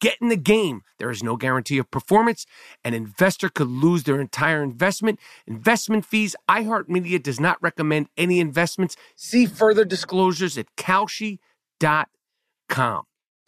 Get 0.00 0.16
in 0.20 0.28
the 0.28 0.36
game. 0.36 0.82
There 0.98 1.10
is 1.10 1.22
no 1.22 1.36
guarantee 1.36 1.78
of 1.78 1.90
performance. 1.90 2.46
An 2.84 2.94
investor 2.94 3.48
could 3.48 3.68
lose 3.68 4.04
their 4.04 4.20
entire 4.20 4.62
investment. 4.62 5.18
Investment 5.46 6.04
fees. 6.04 6.36
iHeartMedia 6.48 7.22
does 7.22 7.40
not 7.40 7.62
recommend 7.62 8.08
any 8.16 8.40
investments. 8.40 8.96
See 9.16 9.46
further 9.46 9.84
disclosures 9.84 10.56
at 10.56 10.66
Kalshi.com. 10.76 11.38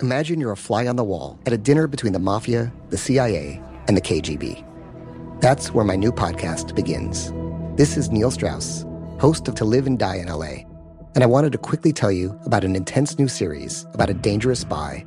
Imagine 0.03 0.41
you're 0.41 0.53
a 0.53 0.57
fly 0.57 0.87
on 0.89 0.97
the 0.97 1.05
wall 1.05 1.39
at 1.47 1.53
a 1.53 1.59
dinner 1.59 1.87
between 1.87 2.13
the 2.13 2.19
mafia, 2.19 2.73
the 2.91 2.99
CIA, 2.99 3.63
and 3.87 3.97
the 3.97 4.01
KGB. 4.01 4.65
That's 5.41 5.73
where 5.73 5.85
my 5.85 5.95
new 5.95 6.11
podcast 6.11 6.75
begins. 6.75 7.33
This 7.77 7.97
is 7.97 8.11
Neil 8.11 8.31
Strauss, 8.31 8.85
host 9.21 9.47
of 9.47 9.55
To 9.57 9.65
Live 9.65 9.87
and 9.87 9.99
Die 9.99 10.17
in 10.17 10.27
LA, 10.27 10.65
and 11.15 11.23
I 11.23 11.27
wanted 11.27 11.53
to 11.53 11.59
quickly 11.59 11.93
tell 11.93 12.11
you 12.11 12.39
about 12.45 12.65
an 12.65 12.75
intense 12.75 13.19
new 13.19 13.29
series 13.29 13.87
about 13.95 14.11
a 14.11 14.15
dangerous 14.15 14.61
spy 14.61 15.07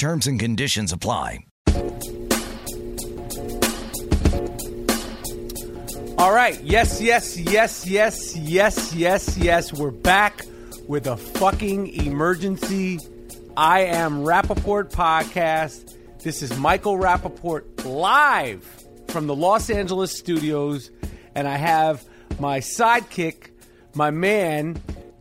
Terms 0.00 0.26
and 0.26 0.40
conditions 0.40 0.92
apply. 0.94 1.44
All 6.16 6.32
right. 6.32 6.58
Yes, 6.62 7.02
yes, 7.02 7.36
yes, 7.38 7.86
yes, 7.86 8.34
yes, 8.34 8.94
yes, 8.94 9.36
yes. 9.36 9.74
We're 9.74 9.90
back 9.90 10.46
with 10.88 11.06
a 11.06 11.18
fucking 11.18 11.88
emergency. 11.88 12.98
I 13.58 13.80
am 13.80 14.24
Rappaport 14.24 14.90
podcast. 14.90 15.94
This 16.22 16.40
is 16.40 16.56
Michael 16.56 16.96
Rappaport 16.96 17.84
live 17.84 18.64
from 19.08 19.26
the 19.26 19.36
Los 19.36 19.68
Angeles 19.68 20.16
studios. 20.16 20.90
And 21.34 21.46
I 21.46 21.58
have 21.58 22.02
my 22.38 22.60
sidekick, 22.60 23.50
my 23.94 24.10
man, 24.10 24.80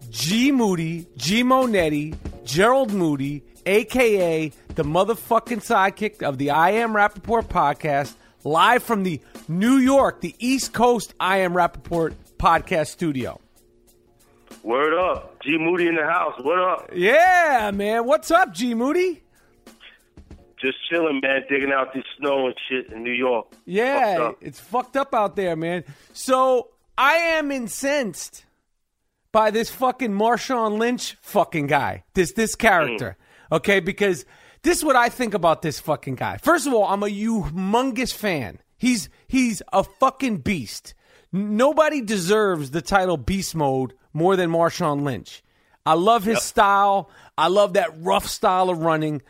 G 0.09 0.53
Moody, 0.53 1.05
G 1.17 1.43
Monetti, 1.43 2.15
Gerald 2.45 2.93
Moody, 2.93 3.43
aka 3.65 4.51
the 4.75 4.83
motherfucking 4.83 5.63
sidekick 5.63 6.23
of 6.23 6.37
the 6.37 6.51
I 6.51 6.71
Am 6.71 6.93
Rappaport 6.93 7.43
podcast, 7.43 8.15
live 8.43 8.83
from 8.83 9.03
the 9.03 9.21
New 9.47 9.77
York, 9.77 10.21
the 10.21 10.35
East 10.39 10.73
Coast 10.73 11.13
I 11.19 11.37
Am 11.39 11.53
Rappaport 11.53 12.13
podcast 12.37 12.87
studio. 12.87 13.39
Word 14.63 14.93
up. 14.93 15.41
G 15.41 15.57
Moody 15.57 15.87
in 15.87 15.95
the 15.95 16.05
house. 16.05 16.39
What 16.41 16.59
up? 16.59 16.89
Yeah, 16.93 17.71
man. 17.73 18.05
What's 18.05 18.29
up, 18.31 18.53
G 18.53 18.73
Moody? 18.73 19.21
Just 20.59 20.77
chilling, 20.89 21.21
man, 21.23 21.43
digging 21.49 21.71
out 21.71 21.93
this 21.93 22.03
snow 22.17 22.47
and 22.47 22.55
shit 22.67 22.91
in 22.91 23.01
New 23.03 23.13
York. 23.13 23.47
Yeah, 23.65 24.17
Fucked 24.17 24.43
it's 24.43 24.59
fucked 24.59 24.97
up 24.97 25.13
out 25.13 25.37
there, 25.37 25.55
man. 25.55 25.85
So 26.11 26.69
I 26.97 27.13
am 27.13 27.49
incensed 27.51 28.43
by 29.31 29.51
this 29.51 29.69
fucking 29.69 30.11
Marshawn 30.11 30.77
Lynch 30.77 31.15
fucking 31.21 31.67
guy. 31.67 32.03
This 32.13 32.33
this 32.33 32.55
character. 32.55 33.17
Mm. 33.17 33.25
Okay, 33.51 33.79
because 33.79 34.25
this 34.61 34.77
is 34.77 34.83
what 34.83 34.95
I 34.95 35.09
think 35.09 35.33
about 35.33 35.61
this 35.61 35.79
fucking 35.79 36.15
guy. 36.15 36.37
First 36.37 36.67
of 36.67 36.73
all, 36.73 36.85
I'm 36.85 37.03
a 37.03 37.07
humongous 37.07 38.13
fan. 38.13 38.59
He's 38.77 39.09
he's 39.27 39.61
a 39.73 39.83
fucking 39.83 40.37
beast. 40.37 40.93
Nobody 41.31 42.01
deserves 42.01 42.71
the 42.71 42.81
title 42.81 43.17
beast 43.17 43.55
mode 43.55 43.93
more 44.13 44.35
than 44.35 44.49
Marshawn 44.49 45.03
Lynch. 45.03 45.43
I 45.85 45.93
love 45.93 46.23
his 46.23 46.41
style. 46.41 47.09
I 47.37 47.47
love 47.47 47.73
that 47.73 48.01
rough 48.01 48.27
style 48.27 48.69
of 48.69 48.79
running. 48.79 49.21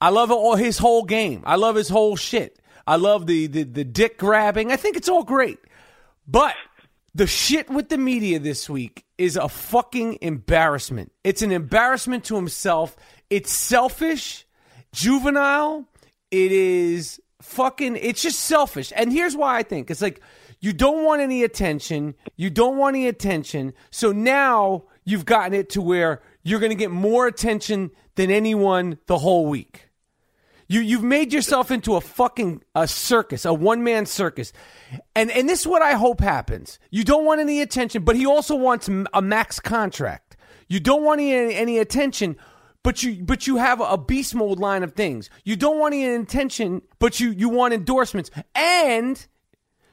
I 0.00 0.10
love 0.10 0.30
all 0.30 0.54
his 0.54 0.78
whole 0.78 1.04
game. 1.04 1.42
I 1.46 1.56
love 1.56 1.76
his 1.76 1.88
whole 1.88 2.16
shit. 2.16 2.58
I 2.86 2.96
love 2.96 3.26
the, 3.26 3.46
the 3.46 3.62
the 3.62 3.84
dick 3.84 4.18
grabbing. 4.18 4.70
I 4.70 4.76
think 4.76 4.96
it's 4.96 5.08
all 5.08 5.24
great. 5.24 5.58
But 6.26 6.54
the 7.14 7.26
shit 7.26 7.70
with 7.70 7.88
the 7.88 7.98
media 7.98 8.38
this 8.38 8.68
week 8.68 9.04
is 9.18 9.36
a 9.36 9.48
fucking 9.48 10.18
embarrassment. 10.20 11.12
It's 11.22 11.42
an 11.42 11.52
embarrassment 11.52 12.24
to 12.24 12.36
himself. 12.36 12.96
It's 13.30 13.52
selfish, 13.52 14.46
juvenile. 14.92 15.88
It 16.30 16.52
is 16.52 17.20
fucking, 17.42 17.96
it's 17.96 18.22
just 18.22 18.40
selfish. 18.40 18.92
And 18.96 19.12
here's 19.12 19.36
why 19.36 19.58
I 19.58 19.62
think 19.62 19.90
it's 19.90 20.02
like 20.02 20.20
you 20.60 20.72
don't 20.72 21.04
want 21.04 21.20
any 21.20 21.42
attention. 21.42 22.14
You 22.36 22.50
don't 22.50 22.78
want 22.78 22.96
any 22.96 23.06
attention. 23.06 23.74
So 23.90 24.12
now 24.12 24.84
you've 25.04 25.26
gotten 25.26 25.52
it 25.52 25.68
to 25.70 25.82
where 25.82 26.22
you're 26.42 26.60
going 26.60 26.70
to 26.70 26.76
get 26.76 26.90
more 26.90 27.26
attention 27.26 27.90
than 28.14 28.30
anyone 28.30 28.98
the 29.06 29.18
whole 29.18 29.46
week. 29.46 29.88
You 30.66 30.80
you've 30.80 31.02
made 31.02 31.32
yourself 31.32 31.70
into 31.70 31.96
a 31.96 32.00
fucking 32.00 32.62
a 32.74 32.88
circus, 32.88 33.44
a 33.44 33.52
one 33.52 33.84
man 33.84 34.06
circus, 34.06 34.52
and 35.14 35.30
and 35.30 35.46
this 35.46 35.60
is 35.60 35.66
what 35.66 35.82
I 35.82 35.92
hope 35.92 36.20
happens. 36.20 36.78
You 36.90 37.04
don't 37.04 37.26
want 37.26 37.40
any 37.40 37.60
attention, 37.60 38.02
but 38.02 38.16
he 38.16 38.24
also 38.24 38.56
wants 38.56 38.88
a 38.88 39.20
max 39.20 39.60
contract. 39.60 40.38
You 40.68 40.80
don't 40.80 41.04
want 41.04 41.20
any 41.20 41.54
any 41.54 41.78
attention, 41.78 42.36
but 42.84 43.02
you 43.02 43.24
but 43.24 43.48
you 43.48 43.56
have 43.56 43.80
a 43.80 43.98
beast 43.98 44.34
mode 44.36 44.60
line 44.60 44.84
of 44.84 44.92
things. 44.92 45.28
You 45.42 45.56
don't 45.56 45.80
want 45.80 45.94
any 45.94 46.14
attention, 46.14 46.82
but 47.00 47.18
you 47.18 47.30
you 47.30 47.48
want 47.48 47.74
endorsements, 47.74 48.30
and 48.54 49.26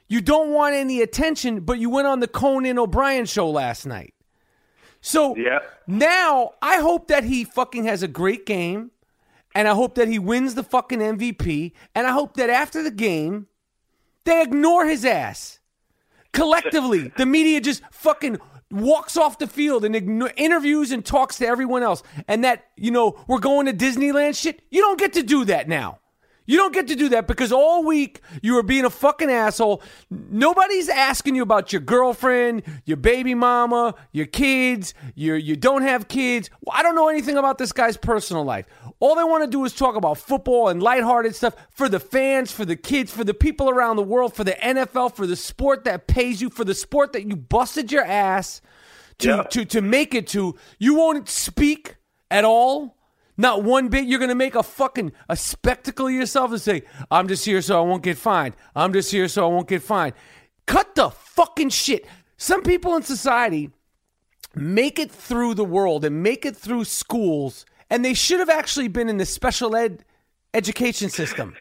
you 0.08 0.20
don't 0.20 0.50
want 0.50 0.76
any 0.76 1.00
attention, 1.02 1.60
but 1.60 1.80
you 1.80 1.90
went 1.90 2.06
on 2.06 2.20
the 2.20 2.28
Conan 2.28 2.78
O'Brien 2.78 3.26
show 3.26 3.50
last 3.50 3.84
night. 3.86 4.14
So 5.00 5.34
Yeah. 5.36 5.58
now 5.88 6.52
I 6.62 6.76
hope 6.76 7.08
that 7.08 7.24
he 7.24 7.42
fucking 7.42 7.84
has 7.86 8.04
a 8.04 8.08
great 8.08 8.46
game. 8.46 8.92
And 9.54 9.68
I 9.68 9.74
hope 9.74 9.96
that 9.96 10.08
he 10.08 10.18
wins 10.18 10.54
the 10.54 10.62
fucking 10.62 11.00
MVP. 11.02 11.74
And 11.94 12.06
I 12.06 12.12
hope 12.12 12.38
that 12.38 12.48
after 12.48 12.82
the 12.82 12.90
game, 12.90 13.48
they 14.24 14.40
ignore 14.40 14.86
his 14.86 15.04
ass. 15.04 15.58
Collectively, 16.32 17.12
the 17.18 17.26
media 17.26 17.60
just 17.60 17.82
fucking 17.90 18.38
walks 18.72 19.16
off 19.16 19.38
the 19.38 19.46
field 19.46 19.84
and 19.84 19.94
interviews 20.36 20.90
and 20.92 21.04
talks 21.04 21.38
to 21.38 21.46
everyone 21.46 21.82
else. 21.82 22.02
And 22.26 22.44
that, 22.44 22.66
you 22.76 22.90
know, 22.90 23.22
we're 23.26 23.38
going 23.38 23.66
to 23.66 23.72
Disneyland 23.72 24.36
shit. 24.40 24.62
You 24.70 24.80
don't 24.80 24.98
get 24.98 25.12
to 25.14 25.22
do 25.22 25.44
that 25.44 25.68
now. 25.68 26.00
You 26.44 26.56
don't 26.58 26.74
get 26.74 26.88
to 26.88 26.96
do 26.96 27.08
that 27.10 27.26
because 27.28 27.52
all 27.52 27.84
week 27.84 28.20
you 28.42 28.54
were 28.54 28.62
being 28.62 28.84
a 28.84 28.90
fucking 28.90 29.30
asshole. 29.30 29.80
Nobody's 30.10 30.88
asking 30.88 31.36
you 31.36 31.42
about 31.42 31.72
your 31.72 31.80
girlfriend, 31.80 32.62
your 32.84 32.96
baby 32.96 33.34
mama, 33.34 33.94
your 34.12 34.26
kids, 34.26 34.92
your 35.14 35.36
you 35.36 35.54
don't 35.56 35.82
have 35.82 36.08
kids. 36.08 36.50
I 36.70 36.82
don't 36.82 36.94
know 36.94 37.08
anything 37.08 37.36
about 37.36 37.58
this 37.58 37.72
guy's 37.72 37.96
personal 37.96 38.44
life. 38.44 38.66
All 38.98 39.14
they 39.14 39.24
want 39.24 39.44
to 39.44 39.50
do 39.50 39.64
is 39.64 39.72
talk 39.72 39.94
about 39.94 40.18
football 40.18 40.68
and 40.68 40.82
lighthearted 40.82 41.34
stuff 41.34 41.54
for 41.70 41.88
the 41.88 42.00
fans, 42.00 42.50
for 42.50 42.64
the 42.64 42.76
kids, 42.76 43.12
for 43.12 43.24
the 43.24 43.34
people 43.34 43.70
around 43.70 43.96
the 43.96 44.02
world, 44.02 44.34
for 44.34 44.44
the 44.44 44.52
NFL, 44.52 45.14
for 45.14 45.26
the 45.26 45.36
sport 45.36 45.84
that 45.84 46.06
pays 46.06 46.40
you, 46.40 46.50
for 46.50 46.64
the 46.64 46.74
sport 46.74 47.12
that 47.12 47.24
you 47.26 47.36
busted 47.36 47.92
your 47.92 48.04
ass 48.04 48.60
to 49.18 49.28
Yeah. 49.28 49.42
to 49.44 49.64
to 49.66 49.80
make 49.80 50.14
it 50.14 50.26
to. 50.28 50.56
You 50.78 50.94
won't 50.94 51.28
speak 51.28 51.96
at 52.30 52.44
all. 52.44 52.96
Not 53.42 53.64
one 53.64 53.88
bit. 53.88 54.04
You're 54.04 54.20
gonna 54.20 54.36
make 54.36 54.54
a 54.54 54.62
fucking 54.62 55.10
a 55.28 55.36
spectacle 55.36 56.06
of 56.06 56.12
yourself 56.12 56.52
and 56.52 56.60
say, 56.60 56.84
"I'm 57.10 57.26
just 57.26 57.44
here 57.44 57.60
so 57.60 57.76
I 57.76 57.84
won't 57.84 58.04
get 58.04 58.16
fined. 58.16 58.54
I'm 58.76 58.92
just 58.92 59.10
here 59.10 59.26
so 59.26 59.44
I 59.44 59.52
won't 59.52 59.66
get 59.66 59.82
fined." 59.82 60.14
Cut 60.64 60.94
the 60.94 61.10
fucking 61.10 61.70
shit. 61.70 62.06
Some 62.36 62.62
people 62.62 62.94
in 62.94 63.02
society 63.02 63.70
make 64.54 65.00
it 65.00 65.10
through 65.10 65.54
the 65.54 65.64
world 65.64 66.04
and 66.04 66.22
make 66.22 66.46
it 66.46 66.56
through 66.56 66.84
schools, 66.84 67.66
and 67.90 68.04
they 68.04 68.14
should 68.14 68.38
have 68.38 68.48
actually 68.48 68.86
been 68.86 69.08
in 69.08 69.16
the 69.16 69.26
special 69.26 69.74
ed 69.74 70.04
education 70.54 71.10
system. 71.10 71.56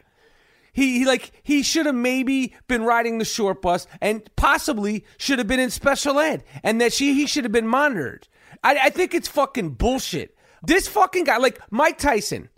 He, 0.73 0.99
he 0.99 1.05
like 1.05 1.31
he 1.41 1.63
should 1.63 1.87
have 1.87 1.95
maybe 1.95 2.53
been 2.67 2.83
riding 2.83 3.17
the 3.17 3.25
short 3.25 3.59
bus 3.59 3.87
and 3.99 4.21
possibly 4.35 5.03
should 5.17 5.39
have 5.39 5.47
been 5.47 5.59
in 5.59 5.71
special 5.71 6.19
ed 6.19 6.43
and 6.61 6.79
that 6.79 6.93
she 6.93 7.15
he 7.15 7.25
should 7.25 7.43
have 7.43 7.51
been 7.51 7.67
monitored. 7.67 8.27
I, 8.63 8.77
I 8.77 8.89
think 8.91 9.15
it's 9.15 9.27
fucking 9.27 9.71
bullshit. 9.71 10.37
This 10.61 10.87
fucking 10.87 11.23
guy, 11.25 11.37
like 11.37 11.59
Mike 11.71 11.97
Tyson, 11.97 12.49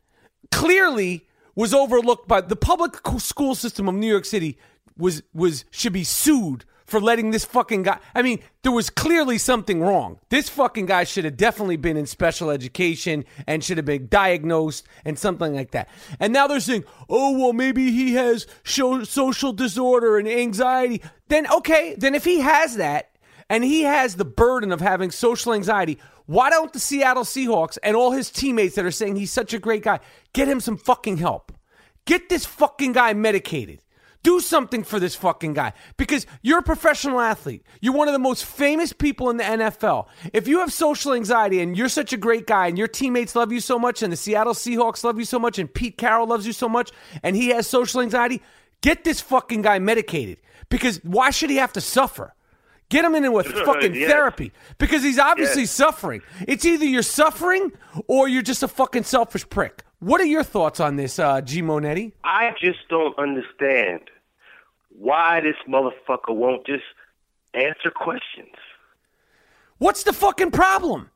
clearly 0.52 1.28
was 1.56 1.74
overlooked 1.74 2.28
by 2.28 2.42
the 2.42 2.56
public 2.56 2.96
school 3.20 3.56
system 3.56 3.88
of 3.88 3.96
New 3.96 4.08
York 4.08 4.26
City 4.26 4.58
was 4.98 5.24
was 5.34 5.66
should 5.72 5.94
be 5.94 6.04
sued 6.04 6.66
for 6.86 7.00
letting 7.00 7.32
this 7.32 7.46
fucking 7.46 7.82
guy 7.84 7.98
I 8.14 8.22
mean 8.22 8.40
there 8.62 8.72
was 8.72 8.90
clearly 8.90 9.38
something 9.38 9.82
wrong. 9.82 10.20
This 10.30 10.50
fucking 10.50 10.86
guy 10.86 11.04
should 11.04 11.26
have 11.26 11.38
definitely 11.38 11.78
been 11.78 11.98
in 11.98 12.06
special 12.06 12.50
education 12.50 13.26
and 13.48 13.64
should 13.64 13.78
have 13.78 13.86
been 13.86 14.08
diagnosed 14.08 14.88
and 15.04 15.18
something 15.18 15.54
like 15.54 15.72
that. 15.72 15.90
And 16.20 16.32
now 16.32 16.48
they're 16.48 16.60
saying, 16.60 16.86
"Oh, 17.10 17.38
well 17.38 17.54
maybe 17.54 17.92
he 17.92 18.14
has 18.14 18.48
sho- 18.64 19.04
social 19.04 19.54
disorder 19.54 20.18
and 20.18 20.28
anxiety." 20.28 21.02
Then 21.30 21.50
okay, 21.52 21.96
then 21.98 22.16
if 22.16 22.26
he 22.26 22.42
has 22.42 22.76
that 22.78 23.12
and 23.50 23.64
he 23.64 23.82
has 23.84 24.16
the 24.16 24.26
burden 24.26 24.72
of 24.72 24.80
having 24.82 25.12
social 25.12 25.54
anxiety, 25.54 26.00
why 26.26 26.50
don't 26.50 26.72
the 26.72 26.80
Seattle 26.80 27.24
Seahawks 27.24 27.78
and 27.84 27.96
all 27.96 28.12
his 28.12 28.30
teammates 28.30 28.76
that 28.76 28.86
are 28.86 28.92
saying 28.92 29.16
he's 29.16 29.32
such 29.32 29.54
a 29.54 29.60
great 29.60 29.84
guy 29.84 30.00
get 30.34 30.48
him 30.48 30.60
some 30.60 30.78
fucking 30.78 31.18
help? 31.18 31.52
Get 32.06 32.30
this 32.30 32.46
fucking 32.46 32.94
guy 32.94 33.14
medicated. 33.14 33.80
Do 34.24 34.40
something 34.40 34.84
for 34.84 35.02
this 35.02 35.16
fucking 35.16 35.54
guy 35.54 35.74
because 35.98 36.26
you're 36.42 36.60
a 36.60 36.64
professional 36.64 37.20
athlete. 37.20 37.64
You're 37.82 37.94
one 37.94 38.08
of 38.08 38.14
the 38.14 38.20
most 38.20 38.46
famous 38.46 38.94
people 38.94 39.30
in 39.30 39.36
the 39.36 39.44
NFL. 39.44 40.08
If 40.32 40.48
you 40.48 40.60
have 40.60 40.72
social 40.72 41.14
anxiety 41.14 41.60
and 41.60 41.78
you're 41.78 41.90
such 41.90 42.14
a 42.14 42.18
great 42.18 42.48
guy 42.48 42.68
and 42.68 42.78
your 42.78 42.88
teammates 42.88 43.36
love 43.36 43.52
you 43.52 43.60
so 43.60 43.78
much 43.78 44.02
and 44.02 44.14
the 44.14 44.18
Seattle 44.18 44.54
Seahawks 44.54 45.04
love 45.04 45.20
you 45.20 45.26
so 45.26 45.40
much 45.40 45.60
and 45.60 45.74
Pete 45.74 45.98
Carroll 45.98 46.28
loves 46.28 46.48
you 46.48 46.54
so 46.54 46.70
much 46.70 46.92
and 47.22 47.36
he 47.36 47.50
has 47.50 47.68
social 47.68 48.00
anxiety, 48.00 48.42
get 48.80 49.04
this 49.04 49.20
fucking 49.20 49.62
guy 49.62 49.80
medicated 49.80 50.38
because 50.70 51.02
why 51.04 51.30
should 51.30 51.50
he 51.50 51.58
have 51.58 51.74
to 51.74 51.82
suffer? 51.82 52.34
Get 52.94 53.04
him 53.06 53.16
in 53.16 53.34
with 53.34 53.48
fucking 53.66 53.96
Yes. 53.96 54.12
therapy 54.12 54.52
because 54.78 55.02
he's 55.02 55.18
obviously 55.18 55.64
Yes. 55.64 55.72
suffering. 55.72 56.22
It's 56.48 56.64
either 56.64 56.86
you're 56.86 57.02
suffering 57.02 57.72
or 58.08 58.28
you're 58.28 58.44
just 58.44 58.62
a 58.62 58.68
fucking 58.68 59.02
selfish 59.04 59.50
prick. 59.50 59.82
What 59.98 60.22
are 60.22 60.26
your 60.26 60.44
thoughts 60.44 60.80
on 60.80 60.96
this, 60.96 61.18
uh, 61.18 61.42
G 61.42 61.64
Monetti? 61.64 62.12
I 62.24 62.52
just 62.62 62.88
don't 62.90 63.18
understand 63.18 64.02
why 64.90 65.42
this 65.42 65.56
motherfucker 65.68 66.36
won't 66.36 66.68
just 66.68 66.84
answer 67.56 67.90
questions. 67.90 68.54
What's 69.80 70.04
the 70.04 70.14
fucking 70.14 70.52
problem? 70.52 71.10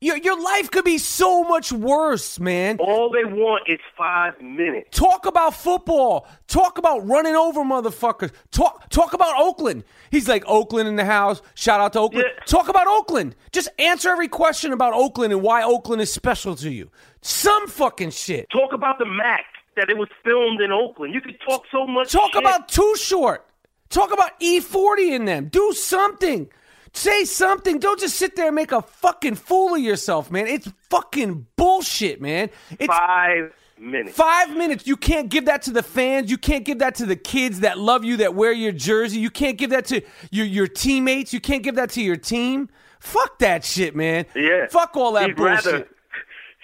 Your, 0.00 0.16
your 0.16 0.40
life 0.40 0.70
could 0.70 0.84
be 0.84 0.98
so 0.98 1.44
much 1.44 1.72
worse, 1.72 2.38
man. 2.38 2.76
All 2.78 3.10
they 3.10 3.24
want 3.24 3.68
is 3.68 3.78
five 3.96 4.40
minutes. 4.40 4.96
Talk 4.96 5.26
about 5.26 5.54
football. 5.54 6.26
Talk 6.48 6.78
about 6.78 7.06
running 7.06 7.34
over 7.34 7.62
motherfuckers. 7.62 8.32
Talk 8.50 8.88
talk 8.90 9.12
about 9.12 9.34
Oakland. 9.38 9.84
He's 10.10 10.28
like 10.28 10.44
Oakland 10.46 10.88
in 10.88 10.96
the 10.96 11.04
house. 11.04 11.42
Shout 11.54 11.80
out 11.80 11.92
to 11.94 12.00
Oakland. 12.00 12.26
Yeah. 12.28 12.44
Talk 12.44 12.68
about 12.68 12.86
Oakland. 12.86 13.36
Just 13.52 13.68
answer 13.78 14.10
every 14.10 14.28
question 14.28 14.72
about 14.72 14.92
Oakland 14.94 15.32
and 15.32 15.42
why 15.42 15.62
Oakland 15.62 16.02
is 16.02 16.12
special 16.12 16.54
to 16.56 16.70
you. 16.70 16.90
Some 17.22 17.68
fucking 17.68 18.10
shit. 18.10 18.48
Talk 18.50 18.72
about 18.72 18.98
the 18.98 19.06
Mack 19.06 19.44
that 19.76 19.88
it 19.88 19.96
was 19.96 20.08
filmed 20.24 20.60
in 20.60 20.72
Oakland. 20.72 21.14
You 21.14 21.20
could 21.20 21.38
talk 21.46 21.64
so 21.70 21.86
much. 21.86 22.12
Talk 22.12 22.32
shit. 22.32 22.42
about 22.42 22.68
Too 22.68 22.94
Short. 22.96 23.46
Talk 23.88 24.12
about 24.12 24.38
E40 24.40 25.10
in 25.10 25.24
them. 25.24 25.48
Do 25.48 25.72
something. 25.72 26.48
Say 26.92 27.24
something. 27.24 27.78
Don't 27.78 28.00
just 28.00 28.16
sit 28.16 28.36
there 28.36 28.46
and 28.46 28.54
make 28.54 28.72
a 28.72 28.82
fucking 28.82 29.36
fool 29.36 29.74
of 29.74 29.80
yourself, 29.80 30.30
man. 30.30 30.46
It's 30.46 30.68
fucking 30.90 31.46
bullshit, 31.56 32.20
man. 32.20 32.50
It's 32.78 32.86
five 32.86 33.52
minutes. 33.78 34.16
Five 34.16 34.56
minutes. 34.56 34.86
You 34.86 34.96
can't 34.96 35.28
give 35.28 35.46
that 35.46 35.62
to 35.62 35.70
the 35.70 35.82
fans. 35.82 36.30
You 36.30 36.38
can't 36.38 36.64
give 36.64 36.80
that 36.80 36.96
to 36.96 37.06
the 37.06 37.16
kids 37.16 37.60
that 37.60 37.78
love 37.78 38.04
you, 38.04 38.18
that 38.18 38.34
wear 38.34 38.52
your 38.52 38.72
jersey. 38.72 39.20
You 39.20 39.30
can't 39.30 39.56
give 39.56 39.70
that 39.70 39.86
to 39.86 40.02
your 40.30 40.46
your 40.46 40.66
teammates. 40.66 41.32
You 41.32 41.40
can't 41.40 41.62
give 41.62 41.76
that 41.76 41.90
to 41.90 42.02
your 42.02 42.16
team. 42.16 42.68
Fuck 42.98 43.38
that 43.38 43.64
shit, 43.64 43.96
man. 43.96 44.26
Yeah. 44.34 44.66
Fuck 44.68 44.96
all 44.96 45.12
that 45.12 45.28
he'd 45.28 45.36
bullshit. 45.36 45.64
Rather, 45.64 45.88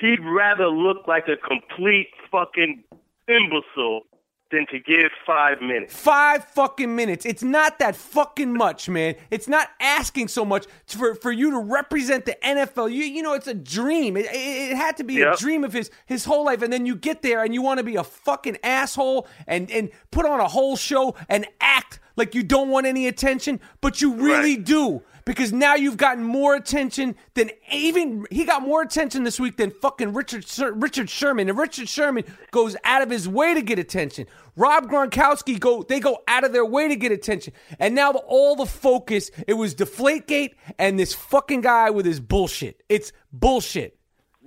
he'd 0.01 0.21
rather 0.25 0.69
look 0.69 1.07
like 1.07 1.29
a 1.29 1.37
complete 1.37 2.09
fucking 2.31 2.85
imbecile 3.29 4.03
than 4.51 4.67
to 4.71 4.79
give 4.79 5.11
five 5.27 5.61
minutes. 5.61 5.95
Five 5.95 6.45
fucking 6.45 6.95
minutes. 6.95 7.27
It's 7.27 7.43
not 7.43 7.79
that 7.81 7.97
fucking 7.97 8.53
much, 8.53 8.89
man. 8.89 9.17
It's 9.31 9.49
not 9.49 9.69
asking 9.81 10.29
so 10.29 10.45
much 10.45 10.67
for, 10.87 11.15
for 11.17 11.33
you 11.33 11.51
to 11.51 11.59
represent 11.59 12.27
the 12.27 12.37
NFL. 12.45 12.93
You 12.93 13.05
you 13.05 13.23
know, 13.23 13.35
it's 13.35 13.49
a 13.49 13.55
dream. 13.55 14.17
It, 14.17 14.27
it, 14.27 14.73
it 14.73 14.77
had 14.77 14.97
to 14.99 15.05
be 15.05 15.21
a 15.21 15.37
dream 15.37 15.65
of 15.65 15.73
his 15.73 15.91
his 16.07 16.25
whole 16.25 16.45
life, 16.45 16.63
and 16.63 16.73
then 16.73 16.87
you 16.87 16.95
get 16.95 17.23
there 17.23 17.43
and 17.43 17.53
you 17.53 17.63
want 17.63 17.79
to 17.79 17.85
be 17.85 17.97
a 17.97 18.05
fucking 18.05 18.59
asshole 18.63 19.27
and 19.47 19.71
and 19.71 19.91
put 20.11 20.27
on 20.27 20.41
a 20.41 20.49
whole 20.49 20.77
show 20.77 21.15
and 21.29 21.47
act 21.61 21.99
like 22.17 22.35
you 22.35 22.43
don't 22.43 22.71
want 22.71 22.87
any 22.87 23.07
attention, 23.09 23.61
but 23.81 24.01
you 24.01 24.15
really 24.15 24.57
Right. 24.57 24.65
do. 24.65 25.03
Because 25.27 25.53
now 25.53 25.75
you've 25.75 25.97
gotten 25.97 26.23
more 26.25 26.55
attention 26.55 27.17
than 27.35 27.51
even 27.71 28.25
he 28.31 28.45
got 28.45 28.63
more 28.63 28.81
attention 28.81 29.25
this 29.25 29.39
week 29.39 29.57
than 29.57 29.73
fucking 29.73 30.15
Richard 30.15 30.47
Richard 30.77 31.11
Sherman. 31.11 31.49
And 31.49 31.59
Richard 31.59 31.89
Sherman 31.89 32.25
goes 32.53 32.77
out 32.85 33.03
of 33.03 33.11
his 33.11 33.29
way 33.29 33.53
to 33.53 33.61
get 33.61 33.79
attention. 33.79 34.27
Rob 34.55 34.89
Gronkowski 34.89 35.59
go 35.59 35.83
they 35.83 35.99
go 35.99 36.23
out 36.29 36.45
of 36.45 36.53
their 36.53 36.65
way 36.65 36.89
to 36.89 36.97
get 36.97 37.11
attention. 37.11 37.53
And 37.81 37.95
now 37.95 38.13
all 38.13 38.55
the 38.55 38.67
focus 38.67 39.33
it 39.49 39.55
was 39.55 39.75
Deflategate 39.75 40.55
and 40.79 40.99
this 40.99 41.13
fucking 41.13 41.61
guy 41.61 41.91
with 41.91 42.07
his 42.07 42.21
bullshit. 42.21 42.85
It's 42.89 43.13
bullshit. 43.33 43.99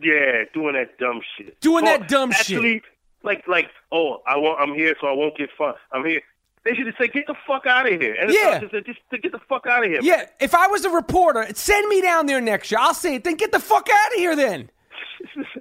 Yeah, 0.01 0.43
doing 0.53 0.73
that 0.73 0.97
dumb 0.97 1.19
shit. 1.37 1.59
Doing 1.59 1.83
Well, 1.83 1.99
that 1.99 2.05
oh, 2.05 2.07
dumb 2.07 2.31
shit. 2.31 2.83
Like, 3.21 3.45
like, 3.47 3.69
oh, 3.91 4.21
I 4.25 4.37
want, 4.37 4.61
I'm 4.61 4.73
here, 4.73 4.95
so 5.01 5.07
I 5.07 5.11
won't 5.11 5.35
get 5.37 5.49
fun. 5.57 5.73
I'm 5.91 6.05
here. 6.05 6.21
They 6.65 6.75
should 6.75 6.87
have 6.87 6.95
said, 6.99 7.13
"Get 7.13 7.25
the 7.27 7.35
fuck 7.47 7.65
out 7.65 7.91
of 7.91 8.01
here." 8.01 8.13
And 8.19 8.31
Yeah. 8.33 8.59
just, 8.59 8.85
just 8.85 8.99
to 9.11 9.17
get 9.17 9.31
the 9.31 9.39
fuck 9.47 9.65
out 9.65 9.83
of 9.83 9.89
here. 9.89 9.99
Yeah, 10.01 10.25
if 10.39 10.53
I 10.53 10.67
was 10.67 10.83
a 10.85 10.89
reporter, 10.89 11.47
send 11.55 11.87
me 11.87 12.01
down 12.01 12.25
there 12.25 12.41
next 12.41 12.69
year. 12.71 12.79
I'll 12.81 12.93
say 12.93 13.15
it. 13.15 13.23
Then 13.23 13.35
get 13.35 13.51
the 13.51 13.59
fuck 13.59 13.87
out 13.89 14.07
of 14.13 14.19
here. 14.19 14.35
Then 14.35 14.69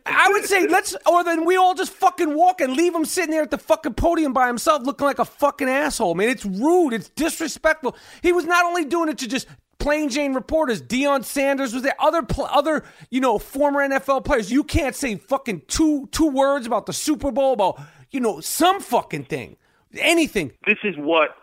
I 0.07 0.29
would 0.31 0.45
say 0.45 0.67
let's, 0.67 0.97
or 1.07 1.25
then 1.25 1.45
we 1.45 1.57
all 1.57 1.75
just 1.75 1.93
fucking 1.93 2.35
walk 2.35 2.61
and 2.61 2.75
leave 2.75 2.95
him 2.95 3.05
sitting 3.05 3.31
there 3.31 3.43
at 3.43 3.51
the 3.51 3.59
fucking 3.59 3.95
podium 3.95 4.33
by 4.33 4.47
himself, 4.47 4.83
looking 4.85 5.07
like 5.07 5.19
a 5.19 5.25
fucking 5.25 5.69
asshole. 5.69 6.15
Man, 6.15 6.29
it's 6.29 6.45
rude. 6.45 6.93
It's 6.93 7.09
disrespectful. 7.11 7.97
He 8.23 8.33
was 8.33 8.45
not 8.45 8.65
only 8.65 8.85
doing 8.85 9.09
it 9.09 9.19
to 9.19 9.29
just 9.29 9.47
plain 9.79 10.09
Jane 10.09 10.35
reporters. 10.35 10.83
Deion 10.83 11.25
Sanders 11.25 11.73
was 11.75 11.83
there. 11.83 11.95
Other, 12.01 12.25
other, 12.51 12.85
you 13.11 13.21
know, 13.21 13.39
former 13.39 13.81
NFL 13.89 14.25
players. 14.25 14.51
You 14.51 14.65
can't 14.65 14.95
say 14.97 15.17
fucking 15.17 15.63
two 15.69 16.09
two 16.13 16.29
words 16.29 16.67
about 16.67 16.87
the 16.87 16.93
Super 16.93 17.31
Bowl 17.31 17.53
about 17.53 17.81
you 18.11 18.21
know 18.21 18.41
some 18.41 18.81
fucking 18.81 19.25
thing, 19.25 19.57
anything. 19.99 20.53
this 20.67 20.79
is 20.85 20.95
what 20.97 21.37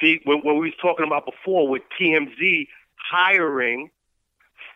see 0.00 0.20
when, 0.24 0.38
when 0.40 0.54
we 0.58 0.66
was 0.66 0.74
talking 0.80 1.06
about 1.06 1.24
before 1.26 1.68
with 1.68 1.82
TMZ 2.00 2.66
hiring 2.96 3.90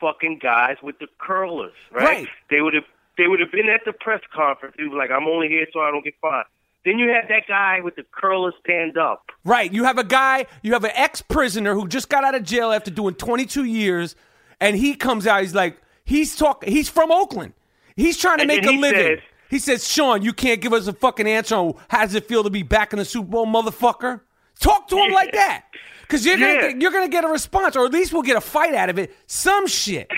fucking 0.00 0.38
guys 0.42 0.76
with 0.82 0.98
the 0.98 1.06
curlers, 1.18 1.72
right? 1.92 2.04
Right. 2.04 2.28
They 2.50 2.60
would 2.60 2.74
have 2.74 2.84
they 3.16 3.28
would 3.28 3.40
have 3.40 3.52
been 3.52 3.68
at 3.68 3.82
the 3.84 3.92
press 3.92 4.20
conference. 4.34 4.74
He 4.76 4.84
was 4.88 4.96
like, 4.96 5.10
"I'm 5.10 5.26
only 5.28 5.48
here 5.48 5.66
so 5.72 5.80
I 5.80 5.90
don't 5.90 6.04
get 6.04 6.14
fined." 6.20 6.46
Then 6.84 6.98
you 6.98 7.08
had 7.08 7.28
that 7.30 7.46
guy 7.48 7.80
with 7.80 7.96
the 7.96 8.04
curlers 8.12 8.52
stand 8.62 8.98
up. 8.98 9.30
Right. 9.44 9.72
You 9.72 9.84
have 9.84 9.96
a 9.96 10.04
guy, 10.04 10.44
you 10.62 10.74
have 10.74 10.84
an 10.84 10.90
ex 10.94 11.22
prisoner 11.22 11.72
who 11.74 11.88
just 11.88 12.10
got 12.10 12.24
out 12.24 12.34
of 12.34 12.42
jail 12.42 12.72
after 12.72 12.90
doing 12.90 13.14
22 13.14 13.64
years, 13.64 14.16
and 14.60 14.76
he 14.76 14.94
comes 14.94 15.26
out. 15.26 15.40
He's 15.40 15.54
like, 15.54 15.78
he's 16.04 16.36
talking, 16.36 16.70
he's 16.70 16.90
from 16.90 17.10
Oakland. 17.10 17.54
He's 17.96 18.18
trying 18.18 18.36
to 18.38 18.42
And 18.42 18.48
make 18.48 18.66
a 18.66 18.70
living. 18.72 19.00
says- 19.00 19.20
he 19.50 19.58
says, 19.58 19.86
Sean, 19.90 20.22
you 20.22 20.32
can't 20.32 20.60
give 20.60 20.72
us 20.72 20.86
a 20.86 20.92
fucking 20.92 21.26
answer 21.26 21.54
on 21.56 21.74
how 21.88 22.02
does 22.02 22.14
it 22.14 22.26
feel 22.26 22.42
to 22.44 22.50
be 22.50 22.62
back 22.62 22.92
in 22.92 22.98
the 22.98 23.04
Super 23.04 23.28
Bowl, 23.28 23.46
motherfucker. 23.46 24.20
Talk 24.60 24.88
to 24.88 24.96
him 24.96 25.10
Yeah. 25.10 25.14
like 25.16 25.32
that. 25.32 25.64
Because 26.02 26.24
you're, 26.26 26.36
gonna 26.36 26.54
get, 26.60 26.80
you're 26.82 26.90
gonna 26.92 27.08
get 27.08 27.24
a 27.24 27.28
response, 27.28 27.76
or 27.76 27.86
at 27.86 27.92
least 27.92 28.12
we'll 28.12 28.22
get 28.22 28.36
a 28.36 28.40
fight 28.40 28.74
out 28.74 28.90
of 28.90 28.98
it. 28.98 29.14
Some 29.26 29.66
shit. 29.66 30.10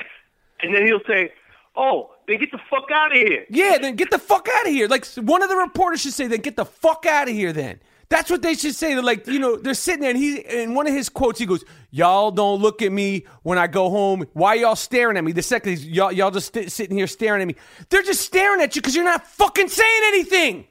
And 0.60 0.74
then 0.74 0.84
he'll 0.84 1.00
say, 1.06 1.32
"Oh, 1.76 2.10
then 2.26 2.38
get 2.40 2.50
the 2.50 2.58
fuck 2.68 2.90
out 2.92 3.12
of 3.12 3.18
here. 3.18 3.44
Yeah, 3.48 3.78
then 3.78 3.94
get 3.94 4.10
the 4.10 4.18
fuck 4.18 4.48
out 4.52 4.66
of 4.66 4.72
here. 4.72 4.88
Like 4.88 5.06
one 5.14 5.42
of 5.42 5.48
the 5.48 5.56
reporters 5.56 6.00
should 6.00 6.12
say, 6.12 6.26
then 6.26 6.40
get 6.40 6.56
the 6.56 6.64
fuck 6.64 7.06
out 7.06 7.28
of 7.28 7.34
here. 7.34 7.52
Then 7.52 7.78
that's 8.08 8.30
what 8.30 8.42
they 8.42 8.54
should 8.54 8.74
say. 8.74 8.94
They're 8.94 9.02
like, 9.02 9.26
you 9.26 9.38
know, 9.38 9.56
they're 9.56 9.74
sitting 9.74 10.02
there, 10.02 10.10
and 10.10 10.18
he 10.18 10.38
in 10.38 10.74
one 10.74 10.86
of 10.86 10.94
his 10.94 11.08
quotes, 11.08 11.38
he 11.38 11.46
goes, 11.46 11.64
"Y'all 11.90 12.30
don't 12.30 12.60
look 12.60 12.82
at 12.82 12.92
me 12.92 13.26
when 13.42 13.58
I 13.58 13.66
go 13.66 13.90
home. 13.90 14.26
Why 14.32 14.54
y'all 14.54 14.76
staring 14.76 15.16
at 15.16 15.24
me?" 15.24 15.32
The 15.32 15.42
second 15.42 15.70
he's 15.70 15.86
y'all 15.86 16.12
y'all 16.12 16.30
just 16.30 16.54
st- 16.54 16.70
sitting 16.70 16.96
here 16.96 17.06
staring 17.06 17.42
at 17.42 17.48
me. 17.48 17.56
They're 17.88 18.02
just 18.02 18.22
staring 18.22 18.60
at 18.60 18.76
you 18.76 18.82
because 18.82 18.94
you're 18.94 19.04
not 19.04 19.26
fucking 19.26 19.68
saying 19.68 20.02
anything. 20.08 20.68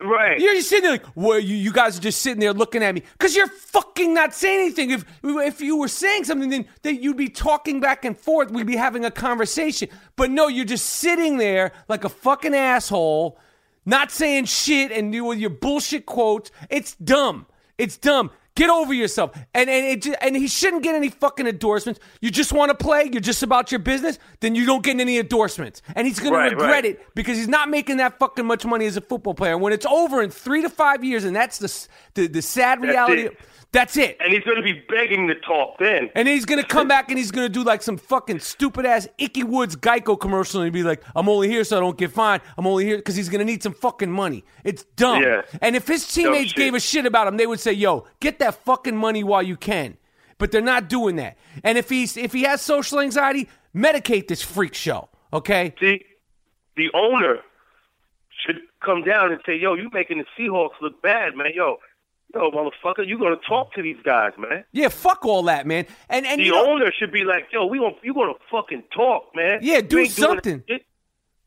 Right. 0.00 0.38
You're 0.38 0.54
just 0.54 0.68
sitting 0.68 0.84
there 0.84 0.92
like, 0.92 1.06
well, 1.16 1.40
you, 1.40 1.56
you 1.56 1.72
guys 1.72 1.98
are 1.98 2.00
just 2.00 2.22
sitting 2.22 2.38
there 2.38 2.52
looking 2.52 2.84
at 2.84 2.94
me 2.94 3.02
because 3.12 3.34
you're 3.34 3.48
fucking 3.48 4.14
not 4.14 4.32
saying 4.32 4.60
anything. 4.60 4.90
If 4.92 5.04
if 5.24 5.60
you 5.60 5.76
were 5.76 5.88
saying 5.88 6.24
something, 6.24 6.50
then, 6.50 6.66
then 6.82 7.02
you'd 7.02 7.16
be 7.16 7.28
talking 7.28 7.80
back 7.80 8.04
and 8.04 8.16
forth. 8.16 8.52
We'd 8.52 8.66
be 8.66 8.76
having 8.76 9.04
a 9.04 9.10
conversation. 9.10 9.88
But 10.14 10.30
no, 10.30 10.46
you're 10.46 10.64
just 10.64 10.86
sitting 10.86 11.36
there 11.38 11.72
like 11.88 12.04
a 12.04 12.08
fucking 12.08 12.54
asshole, 12.54 13.40
not 13.88 14.10
saying 14.12 14.44
shit 14.44 14.92
and 14.92 15.14
you 15.14 15.24
with 15.24 15.38
your 15.38 15.50
bullshit 15.50 16.06
quotes. 16.06 16.50
It's 16.70 16.94
dumb. 16.96 17.46
It's 17.78 17.96
dumb. 17.96 18.30
Get 18.54 18.70
over 18.70 18.92
yourself. 18.92 19.30
And 19.54 19.70
and 19.70 20.04
it, 20.06 20.16
and 20.20 20.34
he 20.36 20.48
shouldn't 20.48 20.82
get 20.82 20.96
any 20.96 21.10
fucking 21.10 21.46
endorsements. 21.46 22.00
You 22.20 22.30
just 22.30 22.52
want 22.52 22.70
to 22.70 22.74
play. 22.74 23.08
You're 23.12 23.20
just 23.20 23.44
about 23.44 23.70
your 23.70 23.78
business. 23.78 24.18
Then 24.40 24.56
you 24.56 24.66
don't 24.66 24.82
get 24.82 24.98
any 24.98 25.16
endorsements. 25.18 25.80
And 25.94 26.08
he's 26.08 26.18
gonna 26.18 26.36
Right, 26.36 26.50
regret 26.50 26.70
right. 26.70 26.84
it 26.86 27.06
because 27.14 27.38
he's 27.38 27.46
not 27.46 27.68
making 27.70 27.98
that 27.98 28.18
fucking 28.18 28.44
much 28.44 28.64
money 28.66 28.86
as 28.86 28.96
a 28.96 29.00
football 29.00 29.34
player. 29.34 29.56
When 29.56 29.72
it's 29.72 29.86
over 29.86 30.22
in 30.22 30.30
three 30.30 30.62
to 30.62 30.68
five 30.68 31.04
years, 31.04 31.22
and 31.24 31.36
that's 31.36 31.58
the 31.58 31.88
the, 32.14 32.26
the 32.26 32.42
sad 32.42 32.82
reality. 32.82 33.22
it. 33.26 33.38
That's 33.70 33.98
it. 33.98 34.16
and 34.20 34.32
he's 34.32 34.44
going 34.44 34.56
to 34.56 34.62
be 34.62 34.82
begging 34.88 35.28
to 35.28 35.34
talk 35.34 35.78
then. 35.78 36.08
And 36.14 36.26
he's 36.26 36.46
gonna 36.46 36.64
come 36.64 36.88
back 36.88 37.10
and 37.10 37.18
he's 37.18 37.30
gonna 37.30 37.50
do 37.50 37.62
like 37.62 37.82
some 37.82 37.98
fucking 37.98 38.40
stupid 38.40 38.86
ass 38.86 39.06
Ickey 39.18 39.42
Woods 39.42 39.76
Geico 39.76 40.18
commercial 40.18 40.62
and 40.62 40.72
be 40.72 40.82
like, 40.82 41.02
"I'm 41.14 41.28
only 41.28 41.48
here 41.48 41.62
so 41.64 41.76
I 41.76 41.80
don't 41.80 41.98
get 41.98 42.10
fined. 42.10 42.42
I'm 42.56 42.66
only 42.66 42.86
here 42.86 42.96
because 42.96 43.14
he's 43.14 43.28
gonna 43.28 43.44
need 43.44 43.62
some 43.62 43.74
fucking 43.74 44.10
money." 44.10 44.42
It's 44.64 44.84
dumb. 44.96 45.22
Yeah. 45.22 45.42
And 45.60 45.76
if 45.76 45.86
his 45.86 46.06
teammates 46.10 46.54
gave 46.54 46.74
a 46.74 46.80
shit 46.80 47.04
about 47.04 47.26
him, 47.26 47.36
they 47.36 47.46
would 47.46 47.60
say, 47.60 47.72
"Yo, 47.72 48.06
get 48.20 48.38
that 48.38 48.64
fucking 48.64 48.96
money 48.96 49.22
while 49.22 49.42
you 49.42 49.56
can." 49.56 49.98
But 50.38 50.50
they're 50.50 50.62
not 50.62 50.88
doing 50.88 51.16
that. 51.16 51.36
And 51.62 51.76
if 51.76 51.90
he's 51.90 52.16
if 52.16 52.32
he 52.32 52.44
has 52.44 52.62
social 52.62 53.00
anxiety, 53.00 53.48
medicate 53.76 54.28
this 54.28 54.40
freak 54.40 54.74
show. 54.74 55.10
Okay. 55.32 55.74
See, 55.78 56.04
the 56.76 56.88
owner 56.94 57.40
should 58.46 58.60
come 58.80 59.02
down 59.02 59.32
and 59.32 59.40
say, 59.44 59.56
"Yo, 59.56 59.74
you 59.74 59.90
making 59.92 60.18
the 60.18 60.24
Seahawks 60.38 60.80
look 60.80 61.02
bad, 61.02 61.36
man. 61.36 61.50
Yo, 61.54 61.80
yo, 62.34 62.50
motherfucker, 62.50 63.06
you 63.06 63.18
going 63.18 63.36
to 63.38 63.44
talk 63.46 63.72
to 63.74 63.82
these 63.82 63.98
guys, 64.04 64.32
man." 64.38 64.64
Yeah. 64.72 64.88
Fuck 64.88 65.24
all 65.24 65.42
that, 65.44 65.66
man. 65.66 65.86
And 66.08 66.26
and 66.26 66.40
The 66.40 66.44
you 66.44 66.52
know, 66.52 66.70
owner 66.70 66.92
should 66.92 67.12
be 67.12 67.24
like, 67.24 67.48
"Yo, 67.52 67.66
we 67.66 67.78
going 67.78 67.94
you 68.02 68.14
to 68.14 68.34
fucking 68.50 68.84
talk, 68.94 69.34
man. 69.34 69.60
Yeah, 69.62 69.80
do 69.80 70.06
something. 70.06 70.62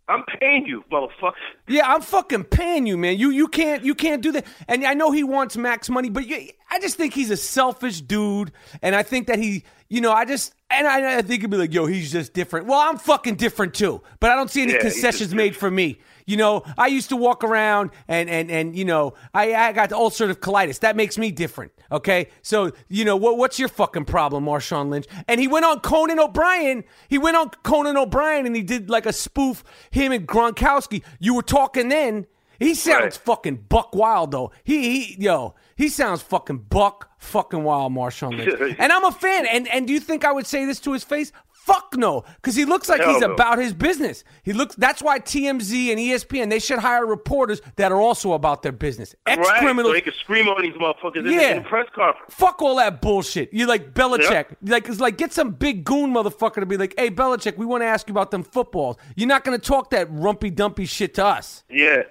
I'm 0.08 0.24
paying 0.40 0.66
you, 0.66 0.84
motherfucker." 0.92 1.34
Yeah, 1.68 1.92
I'm 1.92 2.02
fucking 2.02 2.46
paying 2.46 2.86
you, 2.86 2.98
man. 2.98 3.18
You 3.18 3.30
you 3.30 3.48
can't 3.48 3.84
you 3.84 3.96
can't 3.96 4.22
do 4.22 4.32
that. 4.34 4.46
And 4.68 4.86
I 4.86 4.94
know 4.94 5.12
he 5.12 5.24
wants 5.24 5.58
max 5.58 5.90
money, 5.90 6.10
but 6.10 6.28
you, 6.28 6.50
I 6.70 6.80
just 6.80 6.98
think 6.98 7.14
he's 7.14 7.32
a 7.32 7.38
selfish 7.38 8.02
dude, 8.02 8.52
and 8.82 8.96
I 8.96 9.04
think 9.04 9.28
that 9.28 9.40
he, 9.40 9.64
you 9.90 10.02
know, 10.02 10.12
I 10.12 10.26
just 10.26 10.54
and 10.70 10.88
I, 10.88 11.18
I 11.18 11.22
think 11.22 11.42
he'd 11.42 11.50
be 11.50 11.58
like, 11.58 11.74
yo, 11.74 11.86
he's 11.86 12.12
just 12.12 12.34
different. 12.34 12.66
Well, 12.68 12.80
I'm 12.80 12.98
fucking 12.98 13.36
different 13.36 13.74
too, 13.74 14.02
but 14.20 14.32
I 14.32 14.36
don't 14.36 14.50
see 14.50 14.64
any 14.64 14.74
Yeah, 14.74 14.80
concessions 14.80 15.34
made 15.34 15.56
for 15.56 15.70
me. 15.72 16.00
You 16.32 16.38
know, 16.38 16.64
I 16.78 16.88
used 16.88 17.10
to 17.10 17.18
walk 17.18 17.44
around 17.44 17.92
and 18.08 18.30
and 18.30 18.50
and 18.50 18.74
you 18.74 18.86
know, 18.86 19.16
I 19.34 19.54
I 19.54 19.72
got 19.74 19.90
ulcerative 19.90 20.36
colitis. 20.38 20.80
That 20.80 20.96
makes 20.96 21.18
me 21.18 21.30
different. 21.30 21.74
Okay, 21.92 22.30
so 22.42 22.72
you 22.88 23.04
know 23.04 23.18
what 23.18 23.38
what's 23.38 23.60
your 23.60 23.68
fucking 23.68 24.06
problem, 24.06 24.46
Marshawn 24.46 24.90
Lynch? 24.90 25.08
And 25.28 25.42
he 25.42 25.48
went 25.50 25.66
on 25.66 25.82
Conan 25.82 26.20
O'Brien. 26.20 26.86
He 27.10 27.18
went 27.18 27.36
on 27.36 27.50
Conan 27.64 27.98
O'Brien 27.98 28.46
and 28.46 28.56
he 28.56 28.62
did 28.62 28.90
like 28.90 29.06
a 29.06 29.12
spoof. 29.12 29.62
Him 29.92 30.14
and 30.14 30.26
Gronkowski. 30.26 31.04
You 31.20 31.34
were 31.36 31.42
talking 31.44 31.90
then. 31.90 32.28
He 32.60 32.76
sounds 32.76 33.02
Right. 33.02 33.14
fucking 33.26 33.66
buck 33.70 33.94
wild 33.96 34.32
though. 34.32 34.52
He, 34.64 35.02
he 35.02 35.22
yo, 35.22 35.56
he 35.76 35.90
sounds 35.90 36.22
fucking 36.22 36.60
buck 36.70 37.10
fucking 37.18 37.64
wild, 37.64 37.92
Marshawn 37.92 38.38
Lynch. 38.38 38.76
and 38.80 38.92
I'm 38.92 39.04
a 39.04 39.12
fan. 39.12 39.46
And 39.48 39.68
and 39.68 39.86
do 39.86 39.92
you 39.94 40.00
think 40.00 40.24
I 40.24 40.32
would 40.32 40.48
say 40.48 40.64
this 40.66 40.80
to 40.82 40.94
his 40.94 41.04
face? 41.04 41.32
Fuck 41.66 41.96
no, 41.96 42.24
because 42.38 42.56
he 42.56 42.66
looks 42.66 42.90
like 42.90 43.02
Hell 43.02 43.14
he's 43.14 43.22
no. 43.22 43.34
about 43.34 43.60
his 43.60 43.72
business. 43.72 44.24
He 44.44 44.52
looks. 44.52 44.74
That's 44.76 45.02
why 45.02 45.20
TMZ 45.20 45.92
and 45.92 46.00
ESPN 46.00 46.50
they 46.50 46.58
should 46.60 46.80
hire 46.80 47.06
reporters 47.06 47.62
that 47.76 47.92
are 47.92 48.02
also 48.02 48.34
about 48.34 48.64
their 48.64 48.72
business. 48.72 49.14
Ex 49.28 49.48
Right, 49.48 49.60
criminals. 49.60 49.92
so 49.92 49.96
he 49.96 50.02
can 50.02 50.14
scream 50.14 50.48
on 50.48 50.62
these 50.62 50.74
motherfuckers 50.74 51.30
Yeah. 51.32 51.52
in 51.58 51.64
the 51.64 51.70
press 51.70 51.88
conference. 51.94 52.34
Fuck 52.34 52.62
all 52.64 52.78
that 52.78 53.00
bullshit. 53.00 53.54
You 53.54 53.68
like 53.68 53.94
Belichick. 53.94 54.56
Like 54.64 54.90
it's 54.90 55.00
like 55.00 55.18
get 55.18 55.34
some 55.34 55.52
big 55.52 55.84
goon 55.86 56.12
motherfucker 56.12 56.56
to 56.62 56.66
be 56.66 56.78
like, 56.78 56.96
hey 56.98 57.12
Belichick, 57.12 57.58
we 57.58 57.66
want 57.68 57.84
to 57.84 57.88
ask 57.88 58.08
you 58.08 58.14
about 58.14 58.32
them 58.32 58.44
footballs. 58.44 58.98
You're 59.16 59.28
not 59.30 59.44
gonna 59.44 59.60
talk 59.60 59.92
that 59.92 60.12
rumpy 60.12 60.54
dumpy 60.54 60.86
shit 60.86 61.14
to 61.16 61.26
us. 61.26 61.64
Yeah. 61.70 62.04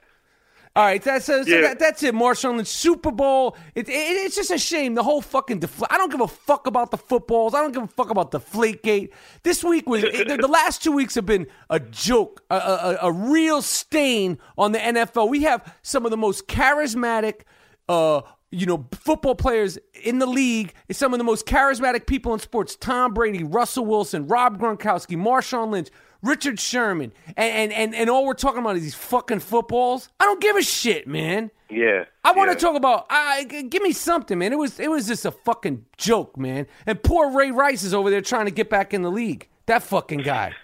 All 0.80 0.86
right, 0.86 1.02
that's 1.02 1.26
so 1.26 1.42
Yeah. 1.46 1.60
that, 1.60 1.78
that's 1.78 2.02
it. 2.02 2.14
Marshawn 2.14 2.56
Lynch 2.56 2.68
Super 2.68 3.10
Bowl. 3.10 3.54
It, 3.74 3.86
it, 3.86 3.92
it's 3.92 4.34
just 4.34 4.50
a 4.50 4.56
shame. 4.56 4.94
The 4.94 5.02
whole 5.02 5.20
fucking 5.20 5.60
defla- 5.60 5.88
I 5.90 5.98
don't 5.98 6.10
give 6.10 6.22
a 6.22 6.26
fuck 6.26 6.66
about 6.66 6.90
the 6.90 6.96
footballs. 6.96 7.52
I 7.54 7.60
don't 7.60 7.72
give 7.72 7.82
a 7.82 7.86
fuck 7.86 8.08
about 8.08 8.30
the 8.30 8.38
Gate. 8.82 9.12
This 9.42 9.62
week 9.62 9.86
was 9.86 10.00
the, 10.00 10.38
the 10.40 10.48
last 10.48 10.82
two 10.82 10.92
weeks 10.92 11.16
have 11.16 11.26
been 11.26 11.48
a 11.68 11.78
joke, 11.80 12.42
a, 12.48 12.54
a, 12.54 12.98
a 13.08 13.12
real 13.12 13.60
stain 13.60 14.38
on 14.56 14.72
the 14.72 14.78
NFL. 14.78 15.28
We 15.28 15.42
have 15.42 15.76
some 15.82 16.06
of 16.06 16.10
the 16.10 16.16
most 16.16 16.48
charismatic. 16.48 17.42
Uh, 17.86 18.22
you 18.50 18.64
know, 18.64 18.86
football 18.92 19.34
players 19.34 19.78
in 20.02 20.18
the 20.18 20.26
league 20.26 20.72
is 20.88 20.96
some 20.96 21.12
of 21.12 21.18
the 21.18 21.24
most 21.24 21.44
charismatic 21.44 22.06
people 22.06 22.32
in 22.32 22.40
sports. 22.40 22.74
Tom 22.74 23.12
Brady, 23.12 23.44
Russell 23.44 23.84
Wilson, 23.84 24.26
Rob 24.28 24.58
Gronkowski, 24.58 25.14
Marshawn 25.16 25.70
Lynch, 25.70 25.88
Richard 26.22 26.60
Sherman, 26.60 27.12
and 27.36 27.38
and 27.38 27.72
and, 27.72 27.94
and 27.94 28.10
all 28.10 28.26
we're 28.26 28.34
talking 28.34 28.60
about 28.60 28.76
is 28.76 28.82
these 28.82 28.94
fucking 28.94 29.40
footballs. 29.40 30.08
I 30.18 30.24
don't 30.24 30.40
give 30.40 30.56
a 30.56 30.62
shit, 30.62 31.06
man. 31.06 31.50
Yeah. 31.70 32.04
I 32.24 32.32
want 32.32 32.50
yeah. 32.50 32.54
to 32.54 32.60
talk 32.60 32.76
about. 32.76 33.06
I 33.08 33.44
give 33.44 33.82
me 33.82 33.92
something, 33.92 34.38
man. 34.38 34.52
It 34.52 34.58
was 34.58 34.78
it 34.78 34.90
was 34.90 35.06
just 35.06 35.24
a 35.24 35.30
fucking 35.30 35.84
joke, 35.96 36.36
man. 36.36 36.66
And 36.86 37.02
poor 37.02 37.30
Ray 37.30 37.50
Rice 37.50 37.82
is 37.82 37.94
over 37.94 38.10
there 38.10 38.20
trying 38.20 38.46
to 38.46 38.50
get 38.50 38.68
back 38.68 38.92
in 38.92 39.02
the 39.02 39.10
league. 39.10 39.48
That 39.66 39.82
fucking 39.82 40.20
guy. 40.20 40.54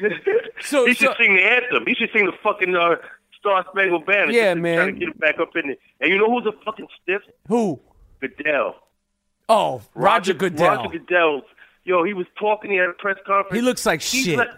So, 0.62 0.86
he 0.86 0.94
should 0.94 1.08
so 1.08 1.14
sing 1.18 1.36
the 1.36 1.42
anthem. 1.42 1.84
He 1.86 1.94
should 1.94 2.10
sing 2.12 2.24
the 2.24 2.32
fucking 2.42 2.74
uh, 2.74 2.96
Star 3.38 3.64
Spangled 3.70 4.06
Banner. 4.06 4.32
Yeah, 4.32 4.54
man. 4.54 4.76
Try 4.76 4.86
to 4.86 4.92
get 4.92 5.08
him 5.08 5.18
back 5.18 5.38
up 5.38 5.50
in 5.56 5.66
there. 5.66 5.76
And 6.00 6.10
you 6.10 6.18
know 6.18 6.30
who's 6.30 6.46
a 6.46 6.64
fucking 6.64 6.88
stiff? 7.02 7.20
who? 7.48 7.80
Goodell. 8.20 8.76
Oh, 9.48 9.82
Roger, 9.94 10.32
Goodell. 10.32 10.66
Roger 10.66 10.98
Goodell. 10.98 11.42
Yo, 11.84 12.02
he 12.02 12.14
was 12.14 12.26
talking. 12.38 12.70
He 12.70 12.78
had 12.78 12.88
a 12.88 12.92
press 12.94 13.18
conference. 13.26 13.54
He 13.54 13.60
looks 13.60 13.84
like 13.84 14.00
He's 14.00 14.24
shit. 14.24 14.38
like- 14.38 14.48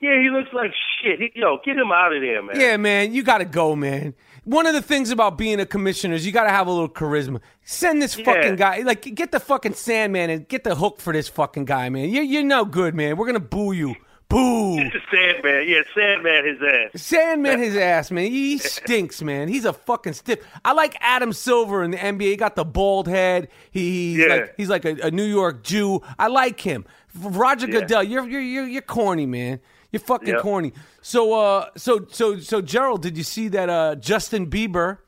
yeah, 0.00 0.18
he 0.20 0.30
looks 0.30 0.52
like 0.52 0.72
shit. 1.02 1.18
He, 1.20 1.32
yo, 1.34 1.58
get 1.64 1.76
him 1.76 1.92
out 1.92 2.12
of 2.14 2.22
there, 2.22 2.42
man. 2.42 2.58
Yeah, 2.60 2.76
man, 2.76 3.12
you 3.12 3.22
got 3.22 3.38
to 3.38 3.44
go, 3.44 3.76
man. 3.76 4.14
One 4.44 4.66
of 4.66 4.72
the 4.74 4.82
things 4.82 5.10
about 5.10 5.36
being 5.36 5.60
a 5.60 5.66
commissioner 5.66 6.14
is 6.14 6.24
you 6.24 6.32
got 6.32 6.44
to 6.44 6.50
have 6.50 6.66
a 6.66 6.70
little 6.70 6.88
charisma. 6.88 7.40
Send 7.62 8.00
this 8.00 8.14
fucking 8.14 8.56
guy, 8.56 8.78
like, 8.78 9.02
get 9.14 9.32
the 9.32 9.40
fucking 9.40 9.74
Sandman 9.74 10.30
and 10.30 10.48
get 10.48 10.64
the 10.64 10.74
hook 10.74 11.00
for 11.00 11.12
this 11.12 11.28
fucking 11.28 11.66
guy, 11.66 11.88
man. 11.90 12.08
You're, 12.08 12.22
you're 12.24 12.42
no 12.42 12.64
good, 12.64 12.94
man. 12.94 13.16
We're 13.16 13.26
gonna 13.26 13.38
boo 13.40 13.72
you. 13.72 13.94
Boo. 14.30 14.76
Sandman. 15.10 15.68
Yeah, 15.68 15.82
Sandman 15.92 16.44
his 16.46 16.58
ass. 16.62 17.02
Sandman 17.02 17.58
his 17.58 17.76
ass, 17.76 18.10
man. 18.12 18.30
He 18.30 18.58
stinks, 18.58 19.22
man. 19.22 19.48
He's 19.48 19.64
a 19.64 19.72
fucking 19.72 20.12
stiff. 20.12 20.38
I 20.64 20.72
like 20.72 20.96
Adam 21.00 21.32
Silver 21.32 21.82
in 21.82 21.90
the 21.90 21.96
NBA. 21.96 22.22
He 22.22 22.36
got 22.36 22.54
the 22.54 22.64
bald 22.64 23.08
head. 23.08 23.48
He, 23.72 24.14
he's 24.14 24.18
Yeah. 24.18 24.26
like 24.34 24.54
he's 24.56 24.68
like 24.68 24.84
a, 24.84 24.96
a 25.02 25.10
New 25.10 25.24
York 25.24 25.64
Jew. 25.64 26.00
I 26.18 26.28
like 26.28 26.60
him. 26.60 26.86
Roger 27.20 27.66
Yeah. 27.66 27.80
Goodell, 27.80 28.02
you're 28.04 28.26
you're 28.28 28.40
you're 28.40 28.68
you're 28.68 28.82
corny, 28.82 29.26
man. 29.26 29.60
You're 29.92 30.00
fucking 30.00 30.28
Yep. 30.28 30.42
corny. 30.42 30.72
So 31.02 31.32
uh 31.34 31.66
so 31.76 32.06
so 32.10 32.38
so 32.38 32.60
Gerald, 32.60 33.02
did 33.02 33.16
you 33.16 33.24
see 33.24 33.48
that 33.48 33.68
uh 33.68 33.96
Justin 33.96 34.48
Bieber? 34.48 34.98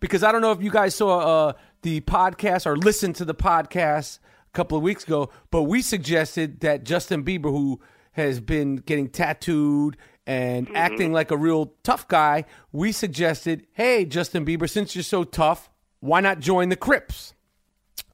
Because 0.00 0.22
I 0.22 0.32
don't 0.32 0.40
know 0.40 0.52
if 0.52 0.62
you 0.62 0.70
guys 0.70 0.94
saw 0.94 1.18
uh 1.48 1.52
the 1.82 2.00
podcast 2.02 2.66
or 2.66 2.76
listened 2.76 3.16
to 3.16 3.24
the 3.24 3.34
podcast 3.34 4.18
a 4.48 4.52
couple 4.52 4.76
of 4.76 4.82
weeks 4.82 5.04
ago, 5.04 5.30
but 5.50 5.62
we 5.64 5.82
suggested 5.82 6.60
that 6.60 6.84
Justin 6.84 7.24
Bieber, 7.24 7.50
who 7.50 7.80
has 8.12 8.40
been 8.40 8.76
getting 8.76 9.08
tattooed 9.08 9.96
and 10.26 10.66
Mm-hmm. 10.66 10.76
acting 10.76 11.12
like 11.12 11.30
a 11.30 11.36
real 11.36 11.74
tough 11.82 12.06
guy, 12.08 12.44
we 12.72 12.92
suggested, 12.92 13.66
hey, 13.72 14.04
Justin 14.04 14.44
Bieber, 14.46 14.68
since 14.68 14.94
you're 14.94 15.02
so 15.02 15.24
tough, 15.24 15.70
why 16.00 16.20
not 16.20 16.38
join 16.40 16.68
the 16.68 16.76
Crips 16.76 17.34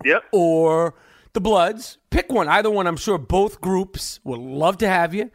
Yep. 0.05 0.25
or 0.33 0.95
the 1.35 1.41
Bloods? 1.41 1.99
Pick 2.11 2.31
one. 2.33 2.49
Either 2.49 2.71
one. 2.71 2.87
I'm 2.87 2.97
sure 2.97 3.19
both 3.19 3.61
groups 3.61 4.21
would 4.25 4.39
love 4.41 4.79
to 4.79 4.89
have 4.89 5.15
you. 5.15 5.31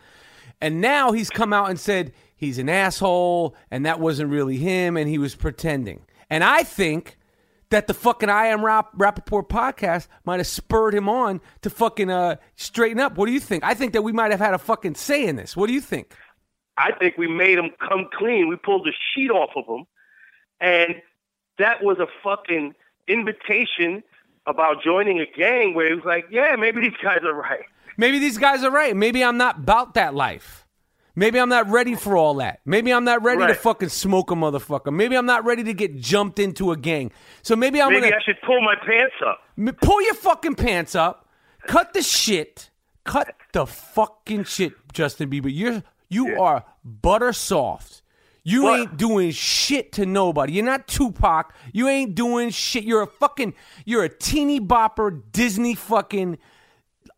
And 0.62 0.80
now 0.80 1.12
he's 1.12 1.30
come 1.30 1.54
out 1.54 1.70
and 1.70 1.80
said 1.80 2.14
he's 2.36 2.58
an 2.58 2.70
asshole 2.70 3.56
and 3.72 3.86
that 3.86 4.00
wasn't 4.00 4.30
really 4.30 4.58
him 4.58 4.96
and 4.96 5.10
he 5.10 5.18
was 5.18 5.36
pretending. 5.36 6.06
And 6.30 6.44
I 6.44 6.64
think 6.64 7.18
that 7.72 7.88
the 7.88 7.94
fucking 7.94 8.30
I 8.30 8.48
Am 8.48 8.64
Rap- 8.64 8.96
Rappaport 8.96 9.50
podcast 9.50 10.08
might 10.24 10.40
have 10.40 10.48
spurred 10.48 10.94
him 10.94 11.10
on 11.10 11.42
to 11.62 11.70
fucking 11.70 12.10
uh, 12.10 12.36
straighten 12.56 13.00
up. 13.00 13.18
What 13.18 13.26
do 13.26 13.32
you 13.32 13.40
think? 13.40 13.64
I 13.64 13.74
think 13.74 13.94
that 13.94 14.04
we 14.04 14.12
might 14.12 14.32
have 14.32 14.40
had 14.40 14.54
a 14.54 14.60
fucking 14.60 14.96
say 14.96 15.26
in 15.26 15.36
this. 15.36 15.58
What 15.58 15.68
do 15.68 15.74
you 15.74 15.82
think? 15.82 16.14
I 16.78 16.92
think 16.92 17.18
we 17.18 17.28
made 17.28 17.58
him 17.58 17.72
come 17.80 18.08
clean. 18.14 18.48
We 18.50 18.56
pulled 18.56 18.86
the 18.86 18.94
sheet 19.14 19.32
off 19.32 19.52
of 19.56 19.66
him, 19.68 19.86
and 20.60 21.02
that 21.58 21.84
was 21.84 22.00
a 22.00 22.08
fucking 22.24 22.76
invitation 23.08 24.04
about 24.46 24.82
joining 24.84 25.20
a 25.20 25.26
gang 25.26 25.74
where 25.74 25.88
he 25.90 25.94
was 25.96 26.06
like, 26.06 26.26
"Yeah, 26.32 26.56
maybe 26.58 26.82
these 26.82 26.98
guys 27.04 27.20
are 27.24 27.34
right." 27.34 27.66
Maybe 27.98 28.20
these 28.20 28.38
guys 28.38 28.64
are 28.64 28.72
right. 28.72 28.96
Maybe 28.96 29.24
I'm 29.24 29.38
not 29.38 29.58
about 29.58 29.96
that 29.96 30.14
life. 30.16 30.66
Maybe 31.16 31.40
I'm 31.40 31.50
not 31.50 31.70
ready 31.70 31.96
for 31.96 32.16
all 32.16 32.36
that. 32.36 32.62
Maybe 32.66 32.92
I'm 32.94 33.04
not 33.04 33.22
ready 33.22 33.46
to 33.46 33.54
fucking 33.54 33.90
smoke 33.90 34.32
a 34.32 34.34
motherfucker. 34.34 34.94
Maybe 34.94 35.18
I'm 35.18 35.26
not 35.26 35.44
ready 35.44 35.64
to 35.66 35.74
get 35.74 36.00
jumped 36.00 36.40
into 36.40 36.72
a 36.72 36.78
gang. 36.78 37.12
So 37.42 37.56
maybe 37.56 37.82
I'm 37.82 37.90
Maybe 37.90 38.04
gonna 38.04 38.16
I 38.16 38.24
should 38.24 38.42
pull 38.46 38.62
my 38.62 38.76
pants 38.76 39.16
up. 39.26 39.80
Pull 39.82 40.02
your 40.04 40.14
fucking 40.14 40.56
pants 40.56 40.96
up. 40.96 41.28
Cut 41.68 41.94
the 41.94 42.02
shit. 42.02 42.70
Cut 43.04 43.34
the 43.52 43.66
fucking 43.66 44.46
shit, 44.46 44.74
Justin 44.94 45.30
Bieber. 45.30 45.50
You're 45.54 45.84
you 46.08 46.40
are 46.42 46.64
butter 46.84 47.34
soft. 47.34 48.02
You 48.44 48.64
What? 48.64 48.80
ain't 48.80 48.98
doing 48.98 49.32
shit 49.32 49.92
to 49.94 50.06
nobody. 50.06 50.54
You're 50.54 50.66
not 50.66 50.88
Tupac. 50.88 51.54
You 51.74 51.88
ain't 51.90 52.16
doing 52.16 52.50
shit. 52.52 52.84
You're 52.86 53.02
a 53.04 53.08
fucking 53.08 53.54
you're 53.86 54.04
a 54.04 54.10
teeny 54.10 54.60
bopper 54.62 55.22
Disney 55.32 55.76
fucking 55.76 56.38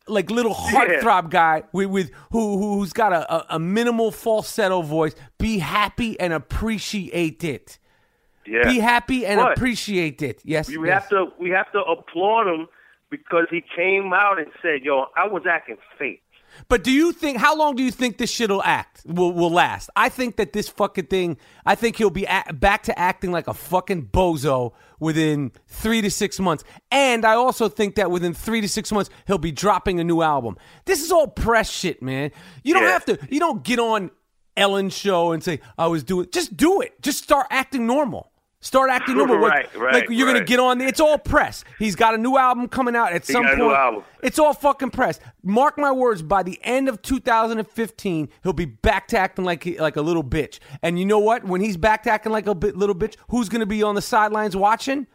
like 0.07 0.29
little 0.29 0.53
heartthrob 0.53 1.29
guy 1.29 1.63
with, 1.72 1.88
with 1.89 2.12
who 2.31 2.57
who- 2.57 2.79
who's 2.79 2.93
got 2.93 3.13
a, 3.13 3.33
a, 3.33 3.45
a 3.55 3.60
minimal 3.60 4.12
falsetto 4.12 4.81
voice. 4.81 5.15
Be 5.38 5.60
happy 5.60 6.19
and 6.19 6.33
appreciate 6.33 7.43
it. 7.43 7.79
Yeah. 8.45 8.63
Be 8.63 8.79
happy 8.79 9.25
and 9.25 9.39
But 9.39 9.53
appreciate 9.57 10.22
it. 10.22 10.41
Yes. 10.43 10.67
We 10.67 10.88
yes. 10.88 11.03
have 11.03 11.10
to 11.10 11.27
we 11.39 11.50
have 11.51 11.72
to 11.74 11.79
applaud 11.79 12.48
him 12.48 12.67
because 13.10 13.45
he 13.51 13.63
came 13.75 14.12
out 14.13 14.39
and 14.39 14.48
said, 14.62 14.81
"Yo, 14.83 15.05
I 15.15 15.27
was 15.27 15.43
acting 15.50 15.77
fake." 16.00 16.23
But 16.70 16.84
do 16.84 16.91
you 16.91 17.12
think 17.12 17.38
how 17.38 17.55
long 17.55 17.75
do 17.75 17.84
you 17.84 17.91
think 17.91 18.17
this 18.17 18.32
shit'll 18.32 18.63
act 18.63 19.01
will 19.05 19.32
will 19.32 19.51
last? 19.51 19.89
I 19.96 20.10
think 20.10 20.38
that 20.38 20.53
this 20.53 20.70
fucking 20.70 21.08
thing. 21.08 21.38
I 21.65 21.75
think 21.75 21.96
he'll 21.98 22.10
be 22.10 22.25
a 22.25 22.53
back 22.53 22.84
to 22.84 22.98
acting 23.00 23.32
like 23.32 23.48
a 23.48 23.53
fucking 23.53 24.08
bozo 24.08 24.74
within 25.00 25.51
three 25.67 26.01
to 26.01 26.10
six 26.12 26.39
months, 26.39 26.63
and 26.91 27.25
I 27.25 27.34
also 27.36 27.70
think 27.70 27.96
that 27.96 28.10
within 28.12 28.34
three 28.34 28.62
to 28.62 28.70
six 28.70 28.91
months 28.91 29.10
he'll 29.27 29.38
be 29.38 29.51
dropping 29.51 30.00
a 30.00 30.03
new 30.03 30.22
album. 30.22 30.58
This 30.86 31.03
is 31.03 31.12
all 31.12 31.27
press 31.27 31.70
shit, 31.70 32.01
man. 32.01 32.32
You 32.63 32.74
don't 32.74 32.84
Yeah. 32.84 32.89
have 32.91 33.05
to. 33.05 33.20
You 33.29 33.39
don't 33.39 33.63
get 33.63 33.79
on 33.79 34.12
Ellen's 34.58 34.93
show 34.96 35.32
and 35.32 35.43
say 35.43 35.60
I 35.77 35.88
was 35.88 36.03
doing. 36.03 36.27
Just 36.32 36.55
do 36.58 36.82
it. 36.82 37.01
Just 37.01 37.24
start 37.24 37.48
acting 37.50 37.88
normal. 37.88 38.32
Start 38.63 38.89
acting 38.89 39.17
normal. 39.17 39.41
Like- 39.41 39.51
Right, 39.51 39.75
right, 39.77 39.93
like 39.93 40.05
you're 40.10 40.25
gonna 40.25 40.46
get 40.46 40.58
on. 40.60 40.79
It's 40.79 41.00
all 41.01 41.17
press. 41.17 41.65
He's 41.77 41.96
got 41.96 42.15
a 42.15 42.17
new 42.17 42.38
album 42.38 42.70
coming 42.70 42.96
out 42.96 43.12
at 43.12 43.25
some 43.25 43.43
got 43.43 43.53
a 43.53 43.58
point. 43.58 43.67
new 43.70 43.74
album. 43.75 44.03
It's 44.24 44.39
all 44.39 44.53
fucking 44.53 44.91
press. 44.91 45.20
Mark 45.43 45.77
my 45.77 45.91
words. 45.91 46.22
By 46.22 46.43
the 46.43 46.58
end 46.63 46.88
of 46.88 47.01
2015, 47.01 48.29
he'll 48.41 48.53
be 48.53 48.65
back 48.65 49.08
to 49.10 49.17
acting 49.17 49.43
like 49.46 49.63
he- 49.63 49.77
like 49.79 49.96
a 49.98 50.01
little 50.01 50.24
bitch. 50.24 50.60
And 50.82 50.98
you 50.98 51.05
know 51.05 51.20
what? 51.20 51.43
When 51.43 51.60
he's 51.62 51.75
back 51.77 52.03
to 52.03 52.10
acting 52.12 52.32
like 52.32 52.48
a 52.48 52.55
bit, 52.55 52.75
little 52.77 52.96
bitch, 52.96 53.15
who's 53.29 53.50
going 53.50 53.60
to 53.60 53.65
be 53.65 53.84
on 53.84 53.96
the 53.96 54.01
sidelines 54.01 54.55
watching? 54.55 55.08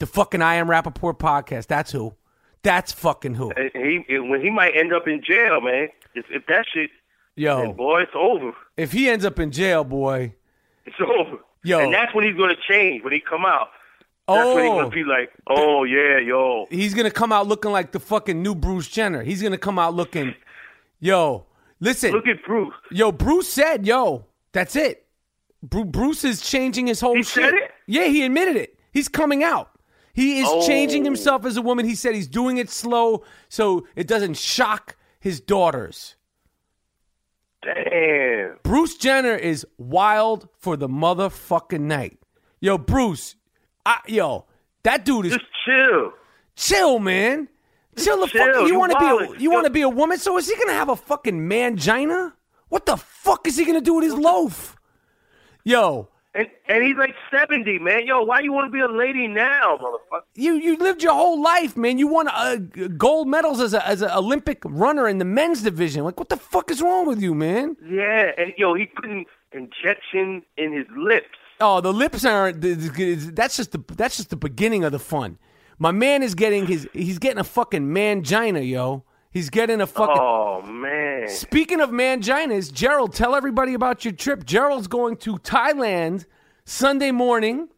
The 0.00 0.06
fucking 0.06 0.40
I 0.42 0.54
Am 0.54 0.66
Rappaport 0.68 1.18
podcast. 1.18 1.66
That's 1.66 1.92
who. 1.92 2.14
That's 2.62 2.90
fucking 2.92 3.34
who. 3.34 3.52
He 3.74 4.18
when 4.18 4.40
he 4.40 4.48
might 4.50 4.74
end 4.74 4.92
up 4.94 5.06
in 5.06 5.22
jail, 5.22 5.60
man. 5.60 5.88
If 6.14 6.24
if 6.30 6.46
that 6.46 6.64
shit, 6.72 6.90
Yo, 7.36 7.72
boy, 7.74 8.02
it's 8.02 8.12
over. 8.14 8.52
if 8.78 8.92
he 8.92 9.10
ends 9.10 9.24
up 9.26 9.38
in 9.38 9.50
jail, 9.50 9.84
boy. 9.84 10.34
It's 10.86 10.96
over. 11.00 11.38
Yo. 11.64 11.78
and 11.80 11.92
that's 11.92 12.14
when 12.14 12.24
he's 12.24 12.36
gonna 12.36 12.54
change 12.68 13.02
when 13.02 13.12
he 13.12 13.20
come 13.20 13.44
out. 13.44 13.68
That's 14.28 14.54
when 14.54 14.64
he's 14.64 14.72
Oh, 14.72 14.76
gonna 14.80 14.88
be 14.90 15.04
like, 15.04 15.30
"Oh 15.48 15.84
yeah, 15.84 16.18
yo." 16.18 16.66
he's 16.70 16.94
gonna 16.94 17.10
come 17.10 17.32
out 17.32 17.46
looking 17.46 17.72
like 17.72 17.92
the 17.92 18.00
fucking 18.00 18.42
new 18.42 18.54
Bruce 18.54 18.88
Jenner. 18.88 19.22
He's 19.22 19.42
gonna 19.42 19.58
come 19.58 19.78
out 19.78 19.94
looking, 19.94 20.34
yo. 21.00 21.46
Listen, 21.80 22.12
Look 22.12 22.26
at 22.28 22.42
Bruce. 22.44 22.72
Yo, 22.90 23.12
Bruce 23.12 23.48
said, 23.52 23.86
"Yo, 23.86 24.26
that's 24.52 24.76
it." 24.76 25.06
Bru- 25.62 25.84
Bruce 25.84 26.24
is 26.24 26.40
changing 26.40 26.86
his 26.86 27.00
whole 27.00 27.16
He 27.16 27.22
shit. 27.22 27.44
said 27.44 27.54
it? 27.54 27.70
Yeah, 27.86 28.04
he 28.04 28.22
admitted 28.24 28.56
it. 28.56 28.78
He's 28.92 29.08
coming 29.08 29.42
out. 29.42 29.70
He 30.14 30.40
is 30.40 30.46
Oh. 30.48 30.66
changing 30.66 31.04
himself 31.04 31.44
as 31.44 31.56
a 31.56 31.62
woman. 31.62 31.84
He 31.86 31.94
said 31.94 32.14
he's 32.14 32.28
doing 32.28 32.58
it 32.58 32.70
slow 32.70 33.24
so 33.48 33.86
it 33.96 34.06
doesn't 34.06 34.36
shock 34.36 34.96
his 35.18 35.40
daughters. 35.40 36.14
Damn. 37.64 38.58
Bruce 38.62 38.96
Jenner 38.96 39.34
is 39.34 39.66
wild 39.78 40.48
for 40.58 40.76
the 40.76 40.88
motherfucking 40.88 41.80
night. 41.80 42.18
Yo, 42.60 42.78
Bruce, 42.78 43.36
I, 43.86 43.98
yo, 44.06 44.46
that 44.82 45.04
dude 45.04 45.26
is 45.26 45.32
Just 45.32 45.44
chill. 45.64 46.12
chill, 46.56 46.98
man. 46.98 47.48
Chill 47.98 48.20
the 48.20 48.26
chill. 48.26 48.44
fuck. 48.44 48.62
You 48.62 48.66
You 48.68 48.78
want 48.78 48.92
to 48.92 48.98
be 48.98 49.06
a 49.06 49.38
you 49.40 49.50
want 49.50 49.64
to 49.66 49.70
be 49.70 49.82
a 49.82 49.88
woman? 49.88 50.18
So 50.18 50.36
is 50.38 50.48
he 50.48 50.56
gonna 50.56 50.72
have 50.72 50.88
a 50.88 50.96
fucking 50.96 51.38
mangina? 51.48 52.32
What 52.68 52.86
the 52.86 52.96
fuck 52.96 53.46
is 53.46 53.56
he 53.56 53.64
gonna 53.64 53.80
do 53.80 53.94
with 53.94 54.04
his 54.04 54.14
loaf? 54.14 54.76
Yo, 55.64 56.08
And 56.36 56.48
and 56.68 56.82
he's 56.82 56.96
like 56.96 57.14
seventy, 57.30 57.78
man. 57.78 58.06
Yo, 58.06 58.22
why 58.22 58.40
you 58.40 58.52
want 58.52 58.66
to 58.66 58.70
be 58.72 58.80
a 58.80 58.88
lady 58.88 59.28
now, 59.28 59.78
motherfucker? 59.80 60.22
you 60.34 60.54
you 60.54 60.76
lived 60.76 61.00
your 61.02 61.12
whole 61.12 61.40
life, 61.40 61.76
man. 61.76 61.96
You 61.98 62.08
won 62.08 62.26
uh, 62.26 62.56
gold 62.96 63.28
medals 63.28 63.60
as 63.60 63.72
a 63.72 63.86
as 63.86 64.02
an 64.02 64.10
Olympic 64.10 64.58
runner 64.64 65.06
in 65.06 65.18
the 65.18 65.24
men's 65.24 65.62
division. 65.62 66.02
Like, 66.02 66.18
what 66.18 66.30
the 66.30 66.36
fuck 66.36 66.70
is 66.72 66.82
wrong 66.82 67.06
with 67.06 67.22
you, 67.22 67.34
man? 67.34 67.76
Yeah, 67.88 68.32
and 68.36 68.52
yo, 68.56 68.74
he 68.74 68.86
putting 68.86 69.26
injection 69.52 70.42
in 70.56 70.72
his 70.72 70.86
lips. 70.96 71.26
Oh, 71.60 71.80
the 71.80 71.92
lips 71.92 72.24
aren't. 72.24 72.60
th- 72.62 72.78
th- 72.96 73.18
That's 73.34 73.56
just 73.56 73.70
the 73.72 73.84
that's 73.94 74.16
just 74.16 74.30
the 74.30 74.36
beginning 74.36 74.82
of 74.82 74.90
the 74.90 74.98
fun. 74.98 75.38
My 75.78 75.92
man 75.92 76.22
is 76.24 76.34
getting 76.34 76.66
his. 76.66 76.88
He's 76.92 77.20
getting 77.20 77.38
a 77.38 77.44
fucking 77.44 77.82
mangina, 77.86 78.68
yo. 78.68 79.04
He's 79.34 79.50
getting 79.50 79.80
a 79.80 79.86
fucking. 79.86 80.16
Oh 80.18 80.62
man. 80.62 81.28
Speaking 81.28 81.80
of 81.80 81.90
manginas, 81.90 82.72
Gerald, 82.72 83.12
tell 83.14 83.34
everybody 83.34 83.74
about 83.74 84.04
your 84.04 84.12
trip. 84.12 84.46
Gerald's 84.46 84.86
going 84.86 85.16
to 85.18 85.36
Thailand 85.38 86.24
Sunday 86.64 87.10
morning. 87.10 87.68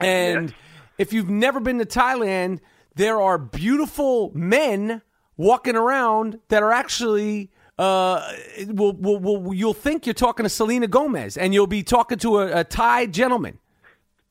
And 0.00 0.50
Yes. 0.50 0.58
if 0.98 1.12
you've 1.12 1.28
never 1.28 1.58
been 1.58 1.78
to 1.80 1.84
Thailand, 1.84 2.60
there 2.94 3.20
are 3.20 3.38
beautiful 3.38 4.30
men 4.34 5.02
walking 5.36 5.76
around 5.76 6.38
that 6.48 6.62
are 6.62 6.72
actually. 6.72 7.50
Uh, 7.76 8.22
will, 8.68 8.92
will, 8.92 9.18
will, 9.18 9.52
you'll 9.52 9.74
think 9.74 10.06
you're 10.06 10.14
talking 10.14 10.44
to 10.44 10.48
Selena 10.48 10.86
Gomez, 10.86 11.36
and 11.36 11.52
you'll 11.52 11.66
be 11.66 11.82
talking 11.82 12.18
to 12.18 12.38
a, 12.38 12.60
a 12.60 12.64
Thai 12.64 13.06
gentleman 13.06 13.58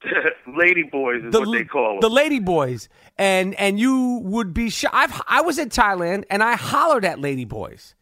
Lady 0.58 0.84
boys 0.84 1.24
is 1.24 1.32
the, 1.32 1.40
what 1.42 1.52
they 1.58 1.64
call 1.64 1.98
it. 1.98 2.02
the 2.02 2.10
lady 2.10 2.40
boys, 2.40 2.90
and 3.18 3.56
and 3.56 3.80
you 3.80 4.20
would 4.24 4.54
be 4.54 4.70
shy. 4.70 4.90
I've 4.92 5.22
I 5.28 5.42
was 5.42 5.58
in 5.58 5.70
Thailand 5.70 6.26
and 6.30 6.44
I 6.44 6.56
hollered 6.56 7.06
at 7.06 7.20
lady 7.20 7.46
boys, 7.46 7.96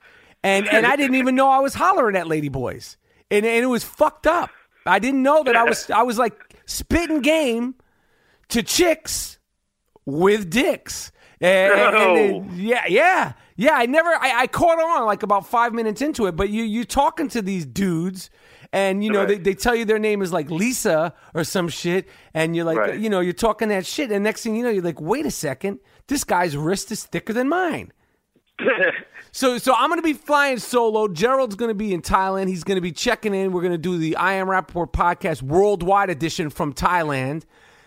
and 0.43 0.67
and 0.67 0.85
I 0.85 0.95
didn't 0.95 1.15
even 1.15 1.35
know 1.35 1.49
I 1.49 1.59
was 1.59 1.73
hollering 1.73 2.15
at 2.15 2.27
lady 2.27 2.49
boys, 2.49 2.97
and 3.29 3.45
and 3.45 3.63
it 3.63 3.67
was 3.67 3.83
fucked 3.83 4.25
up. 4.27 4.49
I 4.85 4.99
didn't 4.99 5.21
know 5.21 5.43
that 5.43 5.55
I 5.55 5.63
was 5.63 5.89
I 5.91 6.01
was 6.03 6.17
like 6.17 6.55
spitting 6.65 7.21
game 7.21 7.75
to 8.49 8.63
chicks 8.63 9.37
with 10.05 10.49
dicks. 10.49 11.11
And, 11.39 11.73
and- 11.73 12.17
and- 12.17 12.57
yeah, 12.59 12.83
yeah, 12.87 13.33
yeah. 13.55 13.71
I 13.73 13.85
never, 13.87 14.09
I, 14.09 14.41
I 14.41 14.47
caught 14.47 14.77
on 14.79 15.05
like 15.05 15.23
about 15.23 15.47
five 15.47 15.73
minutes 15.73 15.99
into 16.01 16.27
it. 16.27 16.35
But 16.35 16.49
you, 16.49 16.63
you 16.63 16.83
talking 16.85 17.29
to 17.29 17.41
these 17.41 17.65
dudes, 17.65 18.29
and 18.73 19.03
you 19.03 19.11
know 19.11 19.25
they, 19.25 19.33
Right. 19.35 19.43
they 19.43 19.53
tell 19.53 19.75
you 19.75 19.85
their 19.85 19.99
name 19.99 20.21
is 20.21 20.31
like 20.33 20.49
Lisa 20.49 21.13
or 21.33 21.43
some 21.43 21.67
shit, 21.69 22.07
and 22.33 22.55
you're 22.55 22.65
like, 22.65 22.77
Right. 22.77 22.99
you 22.99 23.09
know, 23.09 23.19
you're 23.19 23.33
talking 23.33 23.69
that 23.69 23.85
shit, 23.85 24.11
and 24.11 24.23
next 24.23 24.43
thing 24.43 24.55
you 24.55 24.63
know, 24.63 24.69
you're 24.69 24.83
like, 24.83 25.01
wait 25.01 25.25
a 25.25 25.31
second, 25.31 25.79
this 26.07 26.23
guy's 26.23 26.55
wrist 26.57 26.91
is 26.91 27.03
thicker 27.03 27.33
than 27.33 27.49
mine. 27.49 27.91
So, 29.33 29.57
so 29.57 29.73
I'm 29.73 29.87
going 29.89 29.97
to 29.99 30.03
be 30.03 30.11
flying 30.11 30.59
solo. 30.59 31.07
Gerald's 31.07 31.55
going 31.55 31.69
to 31.69 31.73
be 31.75 31.93
in 31.93 32.01
Thailand. 32.01 32.49
He's 32.49 32.65
going 32.65 32.75
to 32.75 32.81
be 32.81 32.91
checking 32.91 33.33
in. 33.33 33.53
We're 33.53 33.61
going 33.61 33.71
to 33.71 33.77
do 33.77 33.97
the 33.97 34.17
I 34.17 34.33
Am 34.33 34.47
Rappaport 34.47 34.91
podcast 34.91 35.41
worldwide 35.41 36.09
edition 36.09 36.49
from 36.49 36.73
Thailand. 36.73 37.43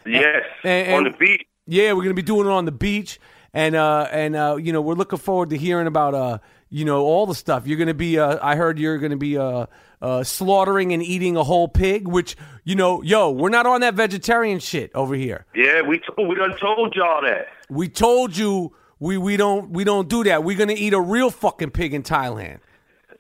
yes, 0.07 0.43
and- 0.63 0.95
on 0.95 1.05
the 1.05 1.11
beat. 1.11 1.47
Yeah, 1.67 1.93
we're 1.93 2.03
gonna 2.03 2.15
be 2.15 2.21
doing 2.23 2.47
it 2.47 2.51
on 2.51 2.65
the 2.67 2.73
beach, 2.73 3.19
and 3.55 3.75
uh, 3.75 4.07
and 4.13 4.37
uh, 4.37 4.57
you 4.61 4.71
know, 4.73 4.83
we're 4.83 4.95
looking 4.95 5.19
forward 5.19 5.49
to 5.51 5.57
hearing 5.57 5.87
about 5.87 6.15
uh, 6.15 6.39
you 6.75 6.85
know, 6.85 7.03
all 7.03 7.25
the 7.25 7.37
stuff. 7.37 7.69
You're 7.69 7.79
gonna 7.79 7.95
be, 7.95 8.19
uh, 8.19 8.37
I 8.43 8.57
heard 8.57 8.81
you're 8.81 8.99
gonna 8.99 9.17
be 9.17 9.39
uh, 9.39 9.67
uh, 10.03 10.25
slaughtering 10.25 10.93
and 10.93 11.05
eating 11.05 11.37
a 11.37 11.45
whole 11.45 11.69
pig, 11.69 12.09
which 12.09 12.37
you 12.65 12.75
know, 12.75 13.01
yo, 13.01 13.31
we're 13.31 13.49
not 13.49 13.65
on 13.65 13.83
that 13.83 13.95
vegetarian 13.95 14.59
shit 14.59 14.91
over 14.93 15.15
here. 15.15 15.47
Yeah, 15.55 15.83
we 15.83 16.01
told, 16.01 16.29
we 16.29 16.35
done 16.35 16.57
told 16.59 16.97
y'all 16.97 17.23
that. 17.23 17.47
We 17.71 17.89
told 17.89 18.37
you 18.37 18.75
we 18.99 19.17
we 19.17 19.37
don't 19.37 19.71
we 19.71 19.85
don't 19.85 20.09
do 20.09 20.25
that. 20.25 20.43
We're 20.43 20.59
gonna 20.59 20.75
eat 20.77 20.95
a 20.95 21.01
real 21.01 21.31
fucking 21.31 21.71
pig 21.71 21.95
in 21.95 22.03
Thailand. 22.03 22.59